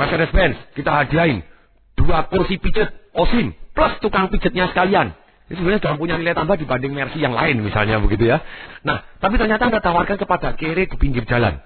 Mercedes-Benz 0.00 0.74
kita 0.74 0.90
hadiahin 0.90 1.46
dua 1.94 2.26
kursi 2.26 2.58
pijet 2.58 2.90
Osim 3.16 3.56
plus 3.72 3.94
tukang 4.00 4.32
pijetnya 4.32 4.68
sekalian. 4.72 5.12
Itu 5.46 5.62
sebenarnya 5.62 5.78
sudah 5.78 6.00
punya 6.00 6.16
nilai 6.18 6.34
tambah 6.34 6.58
dibanding 6.58 6.90
Mercy 6.90 7.22
yang 7.22 7.32
lain 7.32 7.62
misalnya 7.62 8.02
begitu 8.02 8.26
ya. 8.26 8.42
Nah, 8.82 9.06
tapi 9.22 9.38
ternyata 9.38 9.70
Anda 9.70 9.78
tawarkan 9.78 10.18
kepada 10.18 10.58
kiri 10.58 10.90
di 10.90 10.96
pinggir 10.98 11.22
jalan. 11.22 11.62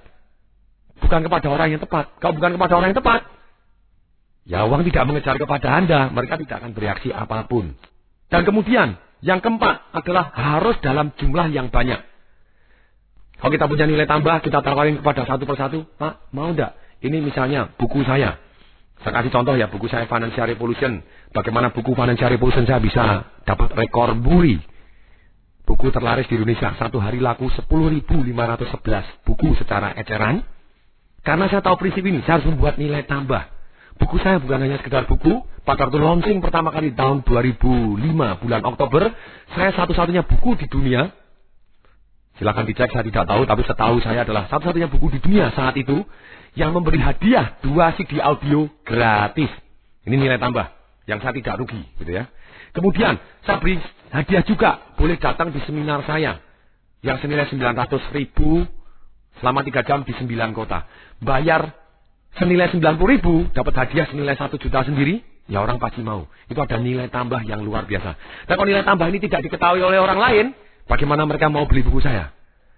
Bukan 1.01 1.25
kepada 1.25 1.49
orang 1.49 1.73
yang 1.73 1.81
tepat. 1.81 2.13
Kalau 2.21 2.37
bukan 2.37 2.61
kepada 2.61 2.73
orang 2.77 2.93
yang 2.93 3.01
tepat, 3.01 3.25
ya 4.51 4.67
uang 4.67 4.83
tidak 4.91 5.07
mengejar 5.07 5.39
kepada 5.39 5.69
Anda. 5.79 6.11
Mereka 6.11 6.43
tidak 6.43 6.57
akan 6.59 6.75
bereaksi 6.75 7.15
apa 7.15 7.47
pun. 7.47 7.79
Dan 8.27 8.43
kemudian, 8.43 8.99
yang 9.23 9.39
keempat 9.39 9.95
adalah 9.95 10.35
harus 10.35 10.75
dalam 10.83 11.15
jumlah 11.15 11.55
yang 11.55 11.71
banyak. 11.71 12.03
Kalau 13.39 13.53
kita 13.55 13.67
punya 13.71 13.87
nilai 13.89 14.05
tambah, 14.05 14.43
kita 14.45 14.61
tawarin 14.61 15.01
kepada 15.01 15.25
satu 15.25 15.49
persatu, 15.49 15.87
Pak, 15.97 16.35
mau 16.35 16.51
enggak? 16.53 16.77
Ini 17.01 17.25
misalnya 17.25 17.73
buku 17.79 18.05
saya. 18.05 18.37
Saya 19.01 19.13
kasih 19.17 19.33
contoh 19.33 19.57
ya, 19.57 19.73
buku 19.73 19.89
saya 19.89 20.05
Financial 20.05 20.45
Revolution. 20.45 21.01
Bagaimana 21.33 21.73
buku 21.73 21.97
Financial 21.97 22.29
Revolution 22.29 22.69
saya 22.69 22.83
bisa 22.85 23.33
dapat 23.49 23.73
rekor 23.73 24.13
muri. 24.13 24.61
Buku 25.65 25.89
terlaris 25.89 26.29
di 26.29 26.37
Indonesia. 26.37 26.77
Satu 26.77 27.01
hari 27.01 27.17
laku 27.17 27.49
10.511 27.49 29.25
buku 29.25 29.57
secara 29.57 29.97
eceran. 29.97 30.45
Karena 31.25 31.49
saya 31.49 31.65
tahu 31.65 31.81
prinsip 31.81 32.05
ini, 32.05 32.21
saya 32.29 32.41
harus 32.41 32.53
membuat 32.53 32.77
nilai 32.77 33.09
tambah. 33.09 33.60
Buku 34.01 34.17
saya 34.25 34.41
bukan 34.41 34.65
hanya 34.65 34.81
sekedar 34.81 35.05
buku. 35.05 35.45
Pada 35.63 35.87
waktu 35.87 36.01
launching 36.01 36.41
pertama 36.41 36.73
kali 36.73 36.97
tahun 36.97 37.21
2005 37.23 38.01
bulan 38.43 38.63
Oktober, 38.65 39.13
saya 39.53 39.71
satu-satunya 39.77 40.25
buku 40.25 40.57
di 40.57 40.67
dunia. 40.67 41.13
Silahkan 42.41 42.65
dicek, 42.65 42.89
saya 42.89 43.05
tidak 43.05 43.29
tahu, 43.29 43.45
tapi 43.45 43.63
setahu 43.69 44.01
saya 44.01 44.25
adalah 44.25 44.49
satu-satunya 44.49 44.89
buku 44.89 45.13
di 45.13 45.19
dunia 45.21 45.53
saat 45.53 45.77
itu 45.77 46.01
yang 46.57 46.73
memberi 46.73 46.97
hadiah 46.97 47.61
dua 47.61 47.93
CD 47.95 48.19
audio 48.19 48.67
gratis. 48.83 49.53
Ini 50.09 50.17
nilai 50.17 50.41
tambah 50.41 50.73
yang 51.05 51.21
saya 51.21 51.37
tidak 51.37 51.61
rugi, 51.61 51.85
gitu 52.01 52.11
ya. 52.11 52.25
Kemudian 52.73 53.21
saya 53.45 53.61
beri 53.61 53.77
hadiah 54.09 54.43
juga, 54.49 54.97
boleh 54.97 55.21
datang 55.21 55.53
di 55.53 55.61
seminar 55.69 56.01
saya 56.09 56.41
yang 57.05 57.17
senilai 57.21 57.49
900 57.53 58.17
ribu 58.17 58.65
selama 59.41 59.61
3 59.65 59.85
jam 59.85 60.01
di 60.05 60.13
9 60.17 60.57
kota. 60.57 60.89
Bayar 61.21 61.77
senilai 62.39 62.71
90 62.71 63.01
ribu, 63.01 63.49
dapat 63.51 63.75
hadiah 63.75 64.07
senilai 64.07 64.39
1 64.39 64.55
juta 64.61 64.87
sendiri, 64.87 65.25
ya 65.51 65.65
orang 65.65 65.83
pasti 65.83 66.05
mau. 66.05 66.31
Itu 66.47 66.61
ada 66.63 66.79
nilai 66.79 67.11
tambah 67.11 67.43
yang 67.43 67.65
luar 67.67 67.89
biasa. 67.89 68.15
Dan 68.47 68.55
kalau 68.55 68.69
nilai 68.71 68.87
tambah 68.87 69.07
ini 69.11 69.19
tidak 69.19 69.41
diketahui 69.51 69.83
oleh 69.83 69.99
orang 69.99 70.19
lain, 70.23 70.47
bagaimana 70.87 71.27
mereka 71.27 71.51
mau 71.51 71.67
beli 71.67 71.83
buku 71.83 71.99
saya? 71.99 72.31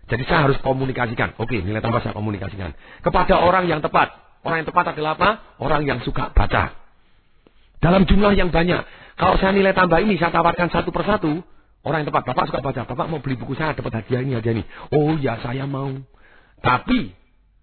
Jadi 0.08 0.24
saya 0.26 0.48
harus 0.48 0.58
komunikasikan. 0.64 1.36
Oke, 1.38 1.60
nilai 1.60 1.80
tambah 1.84 2.00
saya 2.00 2.16
komunikasikan. 2.16 2.74
Kepada 3.04 3.44
orang 3.44 3.68
yang 3.68 3.84
tepat. 3.84 4.12
Orang 4.42 4.64
yang 4.64 4.68
tepat 4.68 4.96
adalah 4.96 5.14
apa? 5.14 5.30
Orang 5.62 5.86
yang 5.86 6.02
suka 6.02 6.34
baca. 6.34 6.74
Dalam 7.78 8.02
jumlah 8.06 8.34
yang 8.34 8.50
banyak. 8.50 8.82
Kalau 9.14 9.38
saya 9.38 9.54
nilai 9.54 9.70
tambah 9.70 10.02
ini, 10.02 10.18
saya 10.18 10.34
tawarkan 10.34 10.70
satu 10.70 10.90
persatu. 10.90 11.42
Orang 11.82 12.02
yang 12.02 12.08
tepat, 12.10 12.22
Bapak 12.26 12.44
suka 12.50 12.60
baca. 12.62 12.82
Bapak 12.86 13.06
mau 13.10 13.18
beli 13.18 13.34
buku 13.38 13.54
saya, 13.58 13.74
dapat 13.74 14.02
hadiah 14.02 14.22
ini, 14.22 14.38
hadiah 14.38 14.54
ini. 14.58 14.64
Oh 14.94 15.14
ya, 15.18 15.38
saya 15.42 15.66
mau. 15.66 15.90
Tapi, 16.62 17.14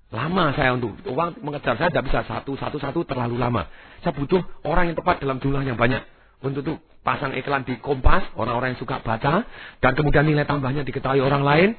Lama 0.09 0.57
saya 0.57 0.73
untuk 0.73 0.97
uang 1.05 1.37
mengejar 1.45 1.77
saya 1.77 1.93
tidak 1.93 2.09
bisa 2.09 2.25
satu 2.25 2.57
satu 2.57 2.81
satu 2.81 3.05
terlalu 3.05 3.37
lama. 3.37 3.69
Saya 4.01 4.17
butuh 4.17 4.41
orang 4.65 4.89
yang 4.89 4.97
tepat 4.97 5.21
dalam 5.21 5.37
jumlah 5.37 5.61
yang 5.61 5.77
banyak. 5.77 6.01
Untuk 6.41 6.65
itu 6.65 6.73
pasang 7.05 7.37
iklan 7.37 7.61
di 7.61 7.77
Kompas, 7.77 8.25
orang-orang 8.33 8.73
yang 8.73 8.81
suka 8.81 9.05
baca, 9.05 9.45
dan 9.83 9.91
kemudian 9.93 10.25
nilai 10.25 10.49
tambahnya 10.49 10.81
diketahui 10.81 11.21
orang 11.21 11.45
lain, 11.45 11.69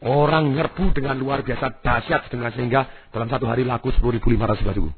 orang 0.00 0.56
nyerbu 0.56 0.96
dengan 0.96 1.20
luar 1.20 1.44
biasa 1.44 1.84
dahsyat 1.84 2.32
dengan 2.32 2.56
sehingga 2.56 2.88
dalam 3.12 3.28
satu 3.28 3.44
hari 3.44 3.68
laku 3.68 3.92
10.500 3.92 4.64
buku. 4.64 4.90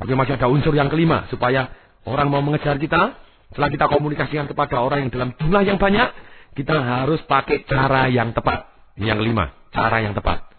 Tapi 0.00 0.12
masih 0.16 0.34
ada 0.40 0.48
unsur 0.48 0.72
yang 0.72 0.88
kelima 0.88 1.28
supaya 1.28 1.68
orang 2.08 2.32
mau 2.32 2.40
mengejar 2.40 2.80
kita, 2.80 3.20
setelah 3.52 3.68
kita 3.68 3.86
komunikasikan 3.90 4.48
kepada 4.48 4.80
orang 4.80 5.06
yang 5.06 5.10
dalam 5.12 5.30
jumlah 5.36 5.62
yang 5.66 5.76
banyak, 5.76 6.08
kita 6.56 6.72
harus 6.78 7.20
pakai 7.28 7.68
cara 7.68 8.08
yang 8.08 8.32
tepat. 8.32 8.70
Yang 8.94 9.26
kelima, 9.26 9.44
cara 9.74 10.00
yang 10.00 10.14
tepat. 10.14 10.53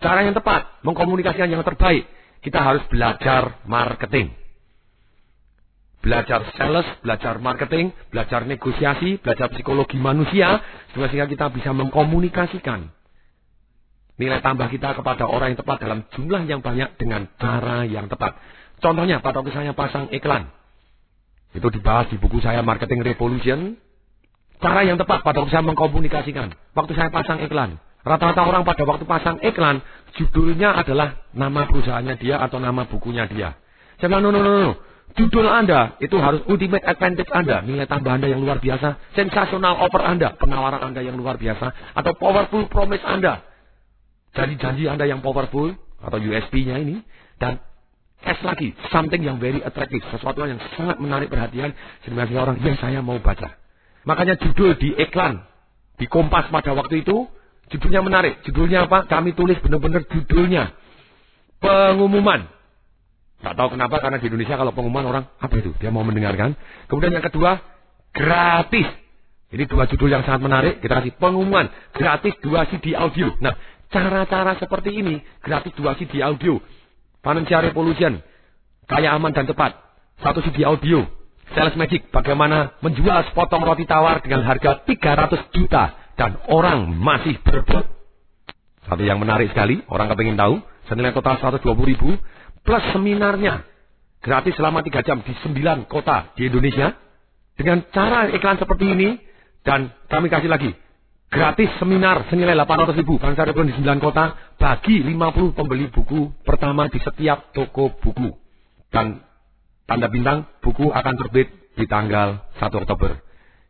Cara 0.00 0.24
yang 0.24 0.36
tepat, 0.36 0.84
mengkomunikasikan 0.84 1.48
yang 1.48 1.64
terbaik. 1.64 2.04
Kita 2.44 2.60
harus 2.60 2.84
belajar 2.92 3.64
marketing. 3.64 4.30
Belajar 6.04 6.46
sales, 6.54 6.86
belajar 7.02 7.42
marketing, 7.42 7.90
belajar 8.12 8.46
negosiasi, 8.46 9.18
belajar 9.18 9.50
psikologi 9.50 9.98
manusia. 9.98 10.62
Sehingga 10.94 11.26
kita 11.26 11.50
bisa 11.50 11.74
mengkomunikasikan 11.74 12.94
nilai 14.16 14.40
tambah 14.40 14.68
kita 14.72 14.96
kepada 14.96 15.28
orang 15.28 15.52
yang 15.52 15.60
tepat 15.60 15.76
dalam 15.80 16.00
jumlah 16.16 16.42
yang 16.48 16.60
banyak 16.64 16.96
dengan 16.96 17.28
cara 17.36 17.84
yang 17.84 18.08
tepat. 18.08 18.36
Contohnya, 18.80 19.20
pada 19.20 19.40
waktu 19.40 19.52
saya 19.52 19.72
pasang 19.72 20.08
iklan. 20.12 20.52
Itu 21.56 21.72
dibahas 21.72 22.12
di 22.12 22.20
buku 22.20 22.40
saya 22.44 22.60
Marketing 22.60 23.00
Revolution. 23.00 23.80
Cara 24.60 24.84
yang 24.84 25.00
tepat 25.00 25.24
pada 25.24 25.40
waktu 25.40 25.52
saya 25.52 25.64
mengkomunikasikan. 25.64 26.52
Waktu 26.76 26.92
saya 26.96 27.08
pasang 27.08 27.40
iklan. 27.44 27.80
Rata-rata 28.06 28.46
orang 28.46 28.62
pada 28.62 28.86
waktu 28.86 29.02
pasang 29.02 29.42
iklan, 29.42 29.82
judulnya 30.14 30.78
adalah 30.78 31.26
nama 31.34 31.66
perusahaannya 31.66 32.14
dia 32.22 32.38
atau 32.38 32.62
nama 32.62 32.86
bukunya 32.86 33.26
dia. 33.26 33.58
Saya 33.98 34.14
bilang, 34.14 34.30
no, 34.30 34.30
no, 34.30 34.40
no, 34.46 34.52
no. 34.62 34.72
Judul 35.18 35.48
Anda 35.48 35.98
itu 35.98 36.14
harus 36.20 36.44
ultimate 36.46 36.86
advantage 36.86 37.26
Anda, 37.34 37.66
nilai 37.66 37.88
tambah 37.90 38.06
Anda 38.06 38.30
yang 38.30 38.46
luar 38.46 38.62
biasa, 38.62 39.00
sensasional 39.18 39.80
offer 39.82 40.06
Anda, 40.06 40.38
penawaran 40.38 40.92
Anda 40.92 41.02
yang 41.02 41.18
luar 41.18 41.34
biasa, 41.34 41.98
atau 41.98 42.12
powerful 42.14 42.70
promise 42.70 43.02
Anda. 43.02 43.42
Jadi 44.38 44.54
janji 44.60 44.84
Anda 44.86 45.08
yang 45.08 45.24
powerful, 45.24 45.74
atau 45.98 46.18
USP-nya 46.20 46.78
ini, 46.78 47.02
dan 47.42 47.58
S 48.22 48.38
lagi, 48.46 48.76
something 48.92 49.24
yang 49.24 49.42
very 49.42 49.64
attractive, 49.64 50.04
sesuatu 50.14 50.46
yang 50.46 50.60
sangat 50.78 51.00
menarik 51.02 51.26
perhatian, 51.26 51.74
sehingga 52.04 52.28
orang, 52.38 52.60
yang 52.62 52.76
saya 52.78 53.02
mau 53.02 53.18
baca. 53.18 53.56
Makanya 54.06 54.38
judul 54.38 54.78
di 54.78 54.94
iklan, 54.94 55.42
di 55.96 56.06
Kompas 56.06 56.52
pada 56.52 56.76
waktu 56.76 57.02
itu, 57.02 57.24
Judulnya 57.70 58.00
menarik. 58.02 58.46
Judulnya 58.46 58.86
apa? 58.86 59.10
Kami 59.10 59.34
tulis 59.34 59.58
benar-benar 59.58 60.06
judulnya. 60.06 60.70
Pengumuman. 61.58 62.46
Tak 63.42 63.54
tahu 63.58 63.68
kenapa 63.74 64.00
karena 64.00 64.18
di 64.22 64.26
Indonesia 64.30 64.56
kalau 64.56 64.72
pengumuman 64.72 65.04
orang 65.06 65.24
apa 65.38 65.54
itu? 65.58 65.74
Dia 65.82 65.90
mau 65.90 66.06
mendengarkan. 66.06 66.54
Kemudian 66.86 67.18
yang 67.18 67.26
kedua 67.26 67.58
gratis. 68.14 68.88
Ini 69.50 69.64
dua 69.70 69.86
judul 69.86 70.10
yang 70.10 70.22
sangat 70.26 70.42
menarik. 70.42 70.74
Kita 70.82 71.02
kasih 71.02 71.14
pengumuman 71.18 71.70
gratis 71.94 72.34
dua 72.42 72.66
CD 72.70 72.94
audio. 72.94 73.30
Nah, 73.38 73.54
cara-cara 73.90 74.58
seperti 74.58 74.90
ini 74.94 75.22
gratis 75.42 75.74
dua 75.74 75.94
CD 75.98 76.22
audio. 76.22 76.58
Financial 77.22 77.60
Revolution. 77.66 78.22
Kaya 78.86 79.18
aman 79.18 79.34
dan 79.34 79.46
tepat. 79.50 79.74
Satu 80.22 80.38
CD 80.46 80.62
audio. 80.62 81.02
Sales 81.54 81.74
Magic. 81.74 82.10
Bagaimana 82.10 82.78
menjual 82.82 83.26
sepotong 83.30 83.62
roti 83.62 83.86
tawar 83.86 84.22
dengan 84.22 84.46
harga 84.46 84.82
300 84.86 85.54
juta 85.54 86.05
dan 86.16 86.40
orang 86.48 86.96
masih 86.96 87.36
berebut. 87.44 87.84
Satu 88.88 89.02
yang 89.04 89.20
menarik 89.20 89.52
sekali, 89.52 89.84
orang 89.92 90.08
kepingin 90.10 90.40
tahu, 90.40 90.58
senilai 90.88 91.12
total 91.12 91.36
120 91.38 91.92
ribu, 91.92 92.16
plus 92.64 92.84
seminarnya, 92.96 93.62
gratis 94.24 94.56
selama 94.56 94.80
3 94.80 95.04
jam 95.04 95.20
di 95.20 95.32
9 95.44 95.84
kota 95.86 96.32
di 96.34 96.48
Indonesia, 96.48 96.96
dengan 97.56 97.84
cara 97.92 98.32
iklan 98.32 98.56
seperti 98.56 98.84
ini, 98.96 99.08
dan 99.66 99.92
kami 100.08 100.30
kasih 100.32 100.48
lagi, 100.48 100.70
gratis 101.28 101.68
seminar 101.82 102.24
senilai 102.32 102.56
800 102.56 102.96
ribu, 102.96 103.20
bangsa 103.20 103.44
di 103.44 103.74
9 103.76 104.00
kota, 104.00 104.56
bagi 104.56 105.02
50 105.04 105.52
pembeli 105.52 105.90
buku 105.92 106.32
pertama 106.46 106.88
di 106.88 107.02
setiap 107.02 107.52
toko 107.52 107.92
buku. 107.98 108.30
Dan 108.88 109.20
tanda 109.84 110.06
bintang, 110.06 110.46
buku 110.62 110.88
akan 110.94 111.14
terbit 111.18 111.50
di 111.74 111.84
tanggal 111.90 112.46
1 112.56 112.70
Oktober 112.72 113.25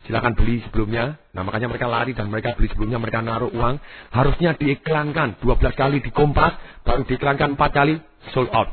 Silakan 0.07 0.38
beli 0.38 0.62
sebelumnya. 0.70 1.18
Nah 1.34 1.42
makanya 1.42 1.66
mereka 1.66 1.90
lari 1.90 2.14
dan 2.14 2.30
mereka 2.30 2.54
beli 2.54 2.70
sebelumnya 2.70 3.02
mereka 3.02 3.26
naruh 3.26 3.50
uang. 3.50 3.82
Harusnya 4.14 4.54
diiklankan 4.54 5.42
12 5.42 5.74
kali 5.74 5.98
di 5.98 6.14
kompas. 6.14 6.54
Baru 6.86 7.02
diiklankan 7.02 7.59
4 7.59 7.70
kali 7.74 7.98
sold 8.30 8.54
out. 8.54 8.70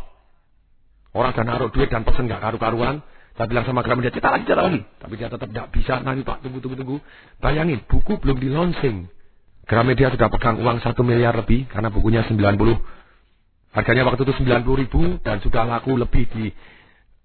Orang 1.13 1.33
sudah 1.33 1.45
naruh 1.45 1.69
duit 1.73 1.89
dan 1.89 2.05
pesen 2.05 2.29
gak 2.29 2.41
karu-karuan. 2.41 3.01
Saya 3.33 3.49
bilang 3.49 3.65
sama 3.65 3.81
Gramedia, 3.81 4.13
cetak 4.13 4.29
lagi, 4.29 4.45
cetak 4.45 4.65
lagi. 4.65 4.81
Tapi 5.01 5.13
dia 5.17 5.29
tetap 5.29 5.49
tidak 5.49 5.67
bisa. 5.73 5.93
Nanti 6.05 6.21
Pak, 6.21 6.45
tunggu, 6.45 6.61
tunggu, 6.61 6.77
tunggu. 6.77 6.97
Bayangin, 7.41 7.81
buku 7.89 8.21
belum 8.21 8.37
di 8.37 8.49
launching. 8.53 9.09
Gramedia 9.65 10.13
sudah 10.13 10.29
pegang 10.29 10.61
uang 10.61 10.85
1 10.85 10.93
miliar 11.01 11.33
lebih. 11.33 11.65
Karena 11.65 11.89
bukunya 11.89 12.21
90. 12.29 12.77
Harganya 13.73 14.05
waktu 14.05 14.21
itu 14.21 14.33
90 14.37 14.81
ribu. 14.85 15.01
Dan 15.25 15.41
sudah 15.41 15.65
laku 15.65 15.97
lebih 15.97 16.29
di 16.29 16.53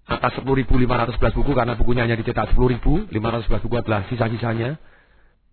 atas 0.09 0.41
10.511 0.41 1.37
buku 1.37 1.51
karena 1.53 1.77
bukunya 1.77 2.03
hanya 2.09 2.17
dicetak 2.17 2.57
10.000, 2.57 3.13
511 3.13 3.63
buku 3.63 3.75
adalah 3.77 4.09
sisa-sisanya. 4.09 4.81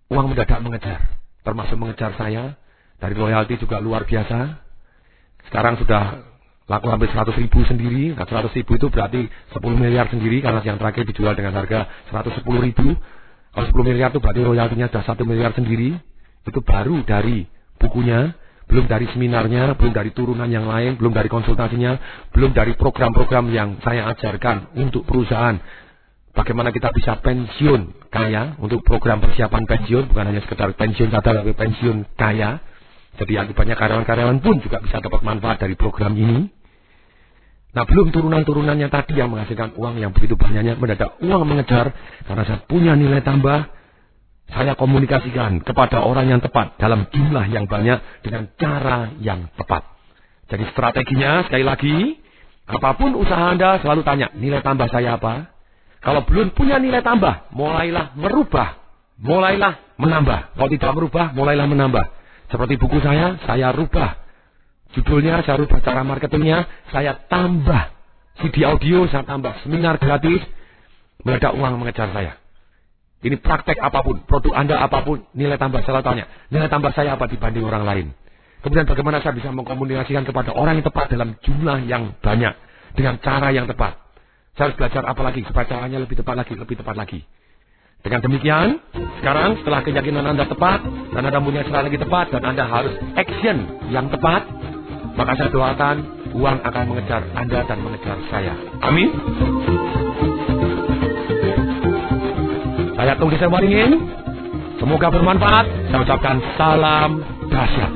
Uang 0.08 0.32
mendadak 0.32 0.58
mengejar, 0.64 1.20
termasuk 1.44 1.76
mengejar 1.76 2.16
saya. 2.16 2.56
Dari 2.96 3.12
royalti 3.12 3.60
juga 3.60 3.76
luar 3.76 4.08
biasa. 4.08 4.64
Sekarang 5.52 5.76
sudah 5.76 6.24
laku 6.66 6.86
hampir 6.88 7.12
100 7.12 7.36
ribu 7.36 7.60
sendiri. 7.68 8.16
Nah 8.16 8.24
100 8.24 8.56
ribu 8.56 8.80
itu 8.80 8.86
berarti 8.88 9.28
10 9.52 9.60
miliar 9.76 10.08
sendiri 10.08 10.40
karena 10.40 10.64
yang 10.64 10.80
terakhir 10.80 11.04
dijual 11.04 11.36
dengan 11.36 11.52
harga 11.52 12.08
110 12.08 12.40
ribu. 12.64 12.96
Kalau 13.52 13.66
10 13.68 13.88
miliar 13.92 14.08
itu 14.08 14.20
berarti 14.24 14.40
royaltinya 14.40 14.88
sudah 14.88 15.04
1 15.04 15.28
miliar 15.28 15.52
sendiri. 15.52 16.00
Itu 16.48 16.64
baru 16.64 17.04
dari 17.04 17.44
bukunya 17.76 18.32
belum 18.66 18.90
dari 18.90 19.06
seminarnya, 19.14 19.78
belum 19.78 19.94
dari 19.94 20.10
turunan 20.10 20.50
yang 20.50 20.66
lain, 20.66 20.98
belum 20.98 21.14
dari 21.14 21.30
konsultasinya, 21.30 21.98
belum 22.34 22.50
dari 22.50 22.74
program-program 22.74 23.46
yang 23.54 23.78
saya 23.86 24.10
ajarkan 24.10 24.74
untuk 24.74 25.06
perusahaan. 25.06 25.54
Bagaimana 26.34 26.74
kita 26.74 26.92
bisa 26.92 27.16
pensiun 27.22 28.10
kaya 28.10 28.58
untuk 28.60 28.82
program 28.82 29.22
persiapan 29.22 29.64
pensiun, 29.64 30.10
bukan 30.10 30.24
hanya 30.34 30.42
sekedar 30.44 30.74
pensiun 30.74 31.08
saja, 31.08 31.30
tapi 31.30 31.54
pensiun 31.54 32.18
kaya. 32.18 32.60
Jadi 33.16 33.32
akibatnya 33.40 33.78
karyawan-karyawan 33.80 34.44
pun 34.44 34.60
juga 34.60 34.82
bisa 34.84 35.00
dapat 35.00 35.24
manfaat 35.24 35.62
dari 35.62 35.72
program 35.78 36.12
ini. 36.12 36.52
Nah 37.72 37.84
belum 37.84 38.08
turunan-turunannya 38.08 38.88
tadi 38.88 39.20
yang 39.20 39.28
menghasilkan 39.32 39.76
uang 39.76 40.00
yang 40.00 40.12
begitu 40.12 40.32
banyaknya 40.36 40.80
mendadak 40.80 41.20
uang 41.20 41.42
mengejar 41.44 41.92
karena 42.24 42.42
saya 42.48 42.60
punya 42.64 42.96
nilai 42.96 43.20
tambah 43.20 43.75
saya 44.50 44.78
komunikasikan 44.78 45.64
kepada 45.66 46.06
orang 46.06 46.30
yang 46.30 46.40
tepat 46.42 46.78
dalam 46.78 47.10
jumlah 47.10 47.50
yang 47.50 47.66
banyak 47.66 47.98
dengan 48.22 48.46
cara 48.54 49.10
yang 49.18 49.50
tepat. 49.58 49.82
Jadi 50.46 50.64
strateginya 50.70 51.42
sekali 51.50 51.64
lagi, 51.66 51.96
apa 52.66 52.94
pun 52.94 53.18
usaha 53.18 53.50
Anda 53.50 53.82
selalu 53.82 54.06
tanya, 54.06 54.30
nilai 54.38 54.62
tambah 54.62 54.86
saya 54.86 55.18
apa? 55.18 55.50
Kalau 55.98 56.22
belum 56.22 56.54
punya 56.54 56.78
nilai 56.78 57.02
tambah, 57.02 57.50
mulailah 57.50 58.14
merubah, 58.14 58.78
mulailah 59.18 59.98
menambah. 59.98 60.54
Kalau 60.54 60.70
tidak 60.70 60.92
merubah, 60.94 61.34
mulailah 61.34 61.66
menambah. 61.66 62.04
Seperti 62.46 62.78
buku 62.78 63.02
saya, 63.02 63.42
saya 63.42 63.74
rubah. 63.74 64.22
Judulnya 64.94 65.42
saya 65.42 65.58
rubah 65.58 65.82
cara 65.82 66.06
marketingnya, 66.06 66.70
saya 66.94 67.18
tambah. 67.26 67.90
CD 68.38 68.62
audio 68.62 69.10
saya 69.10 69.26
tambah, 69.26 69.66
seminar 69.66 69.98
gratis, 69.98 70.44
mendadak 71.26 71.58
uang 71.58 71.82
mengejar 71.82 72.14
saya. 72.14 72.38
Ini 73.26 73.42
praktek 73.42 73.82
apa 73.82 74.06
pun, 74.06 74.22
produk 74.22 74.54
Anda 74.54 74.78
apa 74.78 75.02
pun, 75.02 75.26
nilai 75.34 75.58
tambah 75.58 75.82
saya 75.82 75.98
tanya. 76.06 76.30
Nilai 76.46 76.70
tambah 76.70 76.94
saya 76.94 77.18
apa 77.18 77.26
dibanding 77.26 77.66
orang 77.66 77.82
lain? 77.82 78.06
Kemudian 78.62 78.86
bagaimana 78.86 79.18
saya 79.18 79.34
bisa 79.34 79.50
mengkomunikasikan 79.50 80.22
kepada 80.22 80.54
orang 80.54 80.78
yang 80.78 80.86
tepat 80.86 81.10
dalam 81.10 81.34
jumlah 81.42 81.82
yang 81.90 82.14
banyak. 82.22 82.54
Dengan 82.94 83.18
cara 83.18 83.50
yang 83.50 83.66
tepat. 83.66 83.98
Saya 84.54 84.70
harus 84.70 84.78
belajar 84.78 85.02
apa 85.04 85.22
lagi 85.26 85.42
supaya 85.42 85.66
caranya 85.66 85.98
lebih 85.98 86.22
tepat 86.22 86.38
lagi, 86.38 86.54
lebih 86.54 86.78
tepat 86.78 86.94
lagi. 86.94 87.20
Dengan 88.06 88.22
demikian, 88.22 88.68
sekarang 89.18 89.58
setelah 89.58 89.82
keyakinan 89.82 90.22
Anda 90.22 90.46
tepat, 90.46 90.86
dan 91.10 91.26
Anda 91.26 91.42
punya 91.42 91.66
strategi 91.66 91.98
tepat, 91.98 92.30
dan 92.30 92.42
Anda 92.46 92.64
harus 92.64 92.94
action 93.18 93.90
yang 93.90 94.06
tepat, 94.06 94.46
maka 95.18 95.34
saya 95.34 95.50
doakan 95.50 95.96
uang 96.30 96.58
akan 96.62 96.84
mengejar 96.86 97.26
Anda 97.34 97.66
dan 97.66 97.78
mengejar 97.82 98.16
saya. 98.30 98.54
Amin. 98.86 99.10
Saya 102.96 103.12
tulis 103.20 103.36
Waringin. 103.36 103.92
Semoga 104.80 105.12
bermanfaat. 105.12 105.92
Saya 105.92 106.00
ucapkan 106.00 106.40
salam 106.56 107.20
dahsyat. 107.52 107.92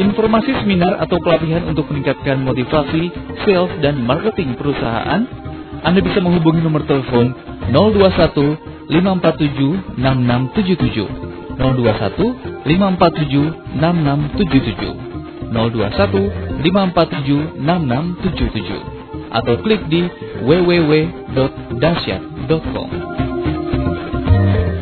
Informasi 0.00 0.52
seminar 0.60 1.00
atau 1.00 1.16
pelatihan 1.24 1.64
untuk 1.68 1.88
meningkatkan 1.88 2.40
motivasi, 2.44 3.12
sales, 3.44 3.72
dan 3.80 4.00
marketing 4.04 4.56
perusahaan, 4.56 5.24
Anda 5.80 6.00
bisa 6.04 6.20
menghubungi 6.20 6.60
nomor 6.64 6.84
telepon 6.84 7.32
021 7.72 8.92
547 8.92 9.96
6677 9.96 11.56
021 11.56 12.68
547 12.68 13.80
6677 13.80 15.48
021 15.48 16.60
547 16.60 17.56
6677 17.64 18.99
atau 19.30 19.56
klik 19.62 19.88
di 19.90 20.08
www.dasyat.com. 20.46 23.09